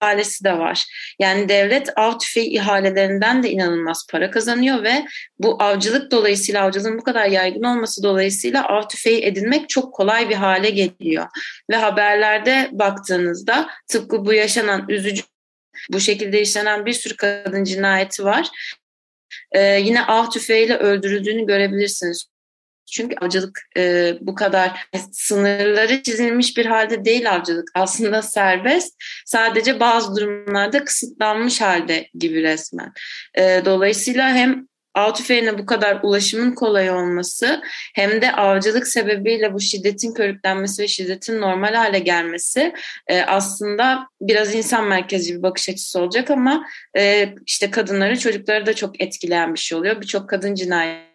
ihalesi 0.03 0.45
de 0.45 0.59
var. 0.59 0.85
Yani 1.19 1.49
devlet 1.49 1.99
av 1.99 2.19
tüfeği 2.19 2.51
ihalelerinden 2.51 3.43
de 3.43 3.51
inanılmaz 3.51 4.07
para 4.11 4.31
kazanıyor 4.31 4.83
ve 4.83 5.07
bu 5.39 5.63
avcılık 5.63 6.11
dolayısıyla 6.13 6.63
avcılığın 6.63 6.99
bu 6.99 7.03
kadar 7.03 7.27
yaygın 7.27 7.63
olması 7.63 8.03
dolayısıyla 8.03 8.69
av 8.69 8.89
tüfeği 8.89 9.25
edinmek 9.25 9.69
çok 9.69 9.95
kolay 9.95 10.29
bir 10.29 10.35
hale 10.35 10.71
geliyor. 10.71 11.27
Ve 11.71 11.77
haberlerde 11.77 12.69
baktığınızda 12.73 13.69
tıpkı 13.89 14.27
bu 14.27 14.33
yaşanan 14.33 14.89
üzücü 14.89 15.23
bu 15.93 16.01
şekilde 16.01 16.41
işlenen 16.41 16.87
bir 16.87 16.93
sürü 16.93 17.17
kadın 17.17 17.65
cinayeti 17.65 18.25
var. 18.25 18.49
Ee, 19.53 19.61
yine 19.63 20.07
av 20.07 20.31
tüfeğiyle 20.31 20.77
öldürüldüğünü 20.77 21.47
görebilirsiniz. 21.47 22.27
Çünkü 22.93 23.17
avcılık 23.21 23.61
e, 23.77 24.15
bu 24.21 24.35
kadar 24.35 24.89
sınırları 25.13 26.03
çizilmiş 26.03 26.57
bir 26.57 26.67
halde 26.67 27.05
değil 27.05 27.31
avcılık. 27.33 27.69
Aslında 27.75 28.23
serbest. 28.23 28.97
Sadece 29.27 29.81
bazı 29.81 30.17
durumlarda 30.17 30.85
kısıtlanmış 30.85 31.61
halde 31.61 32.09
gibi 32.15 32.43
resmen. 32.43 32.93
E, 33.35 33.63
dolayısıyla 33.65 34.35
hem 34.35 34.67
av 34.97 35.15
tüfeğine 35.15 35.59
bu 35.59 35.67
kadar 35.67 36.01
ulaşımın 36.03 36.53
kolay 36.55 36.91
olması 36.91 37.63
hem 37.95 38.23
de 38.23 38.33
avcılık 38.33 38.89
sebebiyle 38.89 39.55
bu 39.55 39.61
şiddetin 39.61 40.15
körüklenmesi 40.15 40.83
ve 40.83 40.89
şiddetin 40.89 41.41
normal 41.41 41.75
hale 41.75 41.99
gelmesi 41.99 42.73
e, 43.07 43.23
aslında 43.23 44.09
biraz 44.21 44.55
insan 44.55 44.85
merkezli 44.89 45.37
bir 45.37 45.43
bakış 45.43 45.69
açısı 45.69 46.01
olacak 46.01 46.31
ama 46.31 46.67
e, 46.99 47.35
işte 47.47 47.71
kadınları 47.71 48.19
çocukları 48.19 48.67
da 48.67 48.75
çok 48.75 49.01
etkileyen 49.01 49.55
bir 49.55 49.59
şey 49.59 49.79
oluyor. 49.79 50.01
Birçok 50.01 50.29
kadın 50.29 50.55
cinayet 50.55 51.06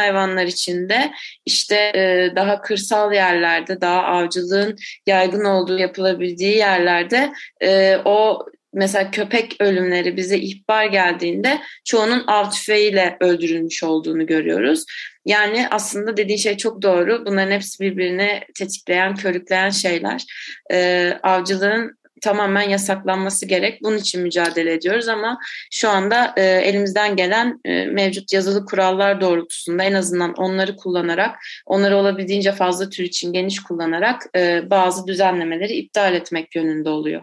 hayvanlar 0.00 0.46
içinde 0.46 1.12
işte 1.46 1.92
e, 1.94 2.32
daha 2.36 2.62
kırsal 2.62 3.12
yerlerde 3.12 3.80
daha 3.80 4.02
avcılığın 4.02 4.76
yaygın 5.06 5.44
olduğu 5.44 5.78
yapılabildiği 5.78 6.56
yerlerde 6.56 7.32
e, 7.62 7.96
o 8.04 8.46
mesela 8.72 9.10
köpek 9.10 9.56
ölümleri 9.60 10.16
bize 10.16 10.38
ihbar 10.38 10.84
geldiğinde 10.84 11.60
çoğunun 11.84 12.24
av 12.26 12.50
tüfeğiyle 12.50 13.16
öldürülmüş 13.20 13.84
olduğunu 13.84 14.26
görüyoruz. 14.26 14.84
Yani 15.26 15.66
aslında 15.70 16.16
dediğin 16.16 16.38
şey 16.38 16.56
çok 16.56 16.82
doğru. 16.82 17.26
Bunların 17.26 17.50
hepsi 17.50 17.84
birbirini 17.84 18.40
tetikleyen, 18.58 19.14
körükleyen 19.16 19.70
şeyler. 19.70 20.24
Ee, 20.72 21.18
avcılığın 21.22 21.99
tamamen 22.20 22.68
yasaklanması 22.68 23.46
gerek. 23.46 23.82
Bunun 23.82 23.96
için 23.96 24.22
mücadele 24.22 24.72
ediyoruz 24.72 25.08
ama 25.08 25.38
şu 25.70 25.90
anda 25.90 26.34
e, 26.36 26.42
elimizden 26.42 27.16
gelen 27.16 27.60
e, 27.64 27.86
mevcut 27.86 28.32
yazılı 28.32 28.66
kurallar 28.66 29.20
doğrultusunda 29.20 29.84
en 29.84 29.94
azından 29.94 30.34
onları 30.34 30.76
kullanarak, 30.76 31.38
onları 31.66 31.96
olabildiğince 31.96 32.52
fazla 32.52 32.88
tür 32.90 33.04
için 33.04 33.32
geniş 33.32 33.62
kullanarak 33.62 34.22
e, 34.36 34.70
bazı 34.70 35.06
düzenlemeleri 35.06 35.72
iptal 35.72 36.14
etmek 36.14 36.56
yönünde 36.56 36.88
oluyor. 36.88 37.22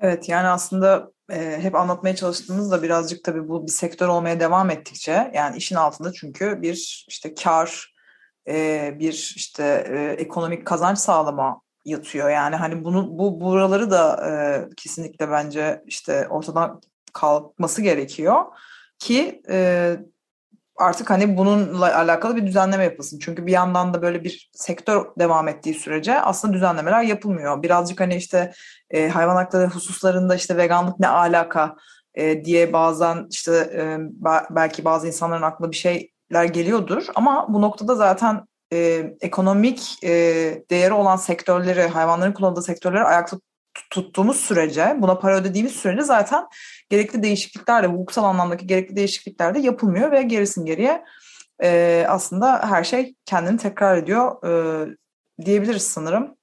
Evet 0.00 0.28
yani 0.28 0.48
aslında 0.48 1.12
e, 1.30 1.58
hep 1.62 1.74
anlatmaya 1.74 2.16
çalıştığımız 2.16 2.70
da 2.70 2.82
birazcık 2.82 3.24
tabii 3.24 3.48
bu 3.48 3.66
bir 3.66 3.72
sektör 3.72 4.08
olmaya 4.08 4.40
devam 4.40 4.70
ettikçe 4.70 5.30
yani 5.34 5.56
işin 5.56 5.76
altında 5.76 6.12
çünkü 6.12 6.62
bir 6.62 7.04
işte 7.08 7.34
kar, 7.34 7.94
e, 8.48 8.90
bir 8.98 9.34
işte 9.36 9.86
e, 9.88 10.22
ekonomik 10.22 10.66
kazanç 10.66 10.98
sağlama 10.98 11.60
yatıyor. 11.84 12.30
Yani 12.30 12.56
hani 12.56 12.84
bunu 12.84 13.18
bu 13.18 13.40
buraları 13.40 13.90
da 13.90 14.28
e, 14.28 14.30
kesinlikle 14.76 15.30
bence 15.30 15.82
işte 15.86 16.28
ortadan 16.28 16.80
kalkması 17.12 17.82
gerekiyor 17.82 18.44
ki 18.98 19.42
e, 19.50 19.96
artık 20.76 21.10
hani 21.10 21.36
bununla 21.36 21.96
alakalı 21.96 22.36
bir 22.36 22.46
düzenleme 22.46 22.84
yapılsın. 22.84 23.18
Çünkü 23.18 23.46
bir 23.46 23.52
yandan 23.52 23.94
da 23.94 24.02
böyle 24.02 24.24
bir 24.24 24.50
sektör 24.52 25.06
devam 25.18 25.48
ettiği 25.48 25.74
sürece 25.74 26.20
aslında 26.20 26.54
düzenlemeler 26.54 27.02
yapılmıyor. 27.02 27.62
Birazcık 27.62 28.00
hani 28.00 28.16
işte 28.16 28.52
e, 28.90 29.08
hayvan 29.08 29.36
hakları 29.36 29.66
hususlarında 29.66 30.34
işte 30.34 30.56
veganlık 30.56 31.00
ne 31.00 31.08
alaka 31.08 31.76
e, 32.14 32.44
diye 32.44 32.72
bazen 32.72 33.26
işte 33.30 33.52
e, 33.52 33.98
belki 34.50 34.84
bazı 34.84 35.06
insanların 35.06 35.42
aklına 35.42 35.70
bir 35.70 35.76
şeyler 35.76 36.44
geliyordur. 36.44 37.06
Ama 37.14 37.46
bu 37.48 37.62
noktada 37.62 37.94
zaten 37.94 38.46
e, 38.72 39.06
ekonomik 39.20 40.04
e, 40.04 40.10
değeri 40.70 40.92
olan 40.92 41.16
sektörleri, 41.16 41.82
hayvanların 41.82 42.32
kullanıldığı 42.32 42.62
sektörleri 42.62 43.04
ayakta 43.04 43.38
tuttuğumuz 43.90 44.36
sürece, 44.36 44.96
buna 44.98 45.18
para 45.18 45.36
ödediğimiz 45.36 45.72
sürece 45.72 46.02
zaten 46.02 46.44
gerekli 46.90 47.22
değişiklikler 47.22 47.82
de, 47.82 47.86
hukuksal 47.86 48.24
anlamdaki 48.24 48.66
gerekli 48.66 48.96
değişiklikler 48.96 49.54
de 49.54 49.58
yapılmıyor 49.58 50.12
ve 50.12 50.22
gerisin 50.22 50.64
geriye 50.64 51.04
e, 51.62 52.04
aslında 52.08 52.70
her 52.70 52.84
şey 52.84 53.14
kendini 53.24 53.58
tekrar 53.58 53.96
ediyor 53.96 54.44
e, 54.46 54.86
diyebiliriz 55.44 55.82
sanırım. 55.82 56.36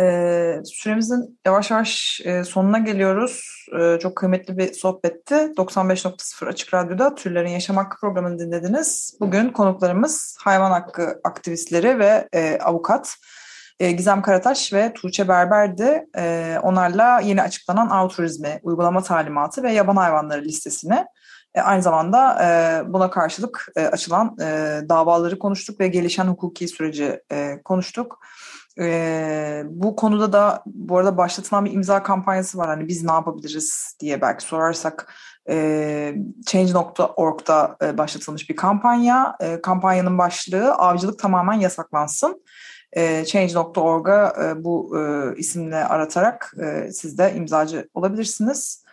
E, 0.00 0.60
süremizin 0.64 1.38
yavaş 1.46 1.70
yavaş 1.70 2.20
e, 2.24 2.44
sonuna 2.44 2.78
geliyoruz. 2.78 3.66
E, 3.80 3.98
çok 3.98 4.16
kıymetli 4.16 4.58
bir 4.58 4.72
sohbetti. 4.72 5.34
95.0 5.34 6.48
Açık 6.48 6.74
Radyo'da 6.74 7.14
Türlerin 7.14 7.50
Yaşam 7.50 7.76
Hakkı 7.76 8.00
programını 8.00 8.38
dinlediniz. 8.38 9.16
Bugün 9.20 9.48
konuklarımız 9.48 10.36
hayvan 10.40 10.70
hakkı 10.70 11.20
aktivistleri 11.24 11.98
ve 11.98 12.28
e, 12.32 12.58
avukat. 12.58 13.16
E, 13.80 13.92
Gizem 13.92 14.22
Karataş 14.22 14.72
ve 14.72 14.92
Tuğçe 14.92 15.28
Berber'di. 15.28 16.06
E, 16.16 16.56
onlarla 16.62 17.20
yeni 17.20 17.42
açıklanan 17.42 17.88
av 17.88 18.08
turizmi 18.08 18.60
uygulama 18.62 19.02
talimatı 19.02 19.62
ve 19.62 19.72
yaban 19.72 19.96
hayvanları 19.96 20.42
listesini 20.42 21.04
e, 21.54 21.60
aynı 21.60 21.82
zamanda 21.82 22.38
buna 22.88 23.10
karşılık 23.10 23.68
açılan 23.92 24.36
davaları 24.88 25.38
konuştuk 25.38 25.80
ve 25.80 25.88
gelişen 25.88 26.24
hukuki 26.24 26.68
süreci 26.68 27.20
konuştuk. 27.64 28.18
Bu 29.64 29.96
konuda 29.96 30.32
da 30.32 30.62
bu 30.66 30.98
arada 30.98 31.16
başlatılan 31.16 31.64
bir 31.64 31.72
imza 31.72 32.02
kampanyası 32.02 32.58
var. 32.58 32.68
Hani 32.68 32.88
biz 32.88 33.04
ne 33.04 33.12
yapabiliriz 33.12 33.96
diye 34.00 34.20
belki 34.20 34.44
sorarsak 34.44 35.14
Change.org'da 36.46 37.76
başlatılmış 37.98 38.50
bir 38.50 38.56
kampanya. 38.56 39.36
kampanyanın 39.62 40.18
başlığı 40.18 40.74
avcılık 40.74 41.18
tamamen 41.18 41.60
yasaklansın 41.60 42.42
e, 42.92 43.24
Change.org'a 43.24 44.34
e, 44.44 44.64
bu 44.64 44.98
e, 44.98 45.34
isimle 45.36 45.84
aratarak 45.84 46.54
e, 46.62 46.92
siz 46.92 47.18
de 47.18 47.34
imzacı 47.36 47.88
olabilirsiniz. 47.94 48.84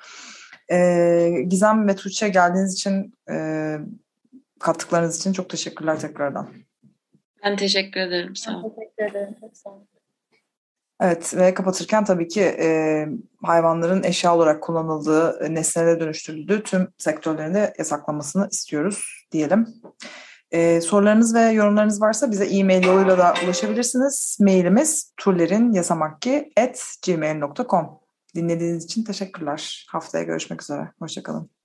E, 0.72 1.44
Gizem 1.48 1.88
ve 1.88 1.96
Tuğçe 1.96 2.30
geldiğiniz 2.30 2.74
için 2.74 3.14
e, 3.32 3.78
kattıklarınız 4.60 5.18
için 5.18 5.34
çok 5.34 5.50
teşekkürler 5.50 6.00
tekrardan. 6.00 6.50
Ben 7.44 7.56
teşekkür 7.56 8.02
ederim. 8.02 8.36
Sağ 8.36 8.52
olun. 8.52 8.74
Teşekkür 8.76 9.04
ederim. 9.04 9.36
Çok 9.40 9.58
sağ 9.58 9.70
olun. 9.70 9.88
Evet 11.02 11.34
ve 11.38 11.54
kapatırken 11.54 12.06
tabii 12.06 12.28
ki 12.28 12.42
e, 12.42 13.08
hayvanların 13.44 14.04
eşya 14.04 14.36
olarak 14.36 14.64
kullanıldığı, 14.64 15.46
e, 15.46 15.54
nesnelere 15.54 16.00
dönüştürüldüğü 16.00 16.64
tüm 16.64 16.88
sektörlerinde 16.98 17.74
yasaklanmasını 17.78 18.48
istiyoruz 18.52 19.26
diyelim. 19.32 19.68
Ee, 20.52 20.82
sorularınız 20.82 21.36
ve 21.36 21.42
yorumlarınız 21.42 22.02
varsa 22.02 22.32
bize 22.32 22.46
e-mail 22.46 22.86
yoluyla 22.86 23.18
da 23.18 23.34
ulaşabilirsiniz. 23.46 24.38
Mailimiz 24.42 25.14
turlerinyasamakki.gmail.com 25.18 28.00
Dinlediğiniz 28.36 28.86
için 28.86 29.04
teşekkürler. 29.04 29.88
Haftaya 29.90 30.24
görüşmek 30.24 30.62
üzere. 30.62 30.92
Hoşçakalın. 31.00 31.59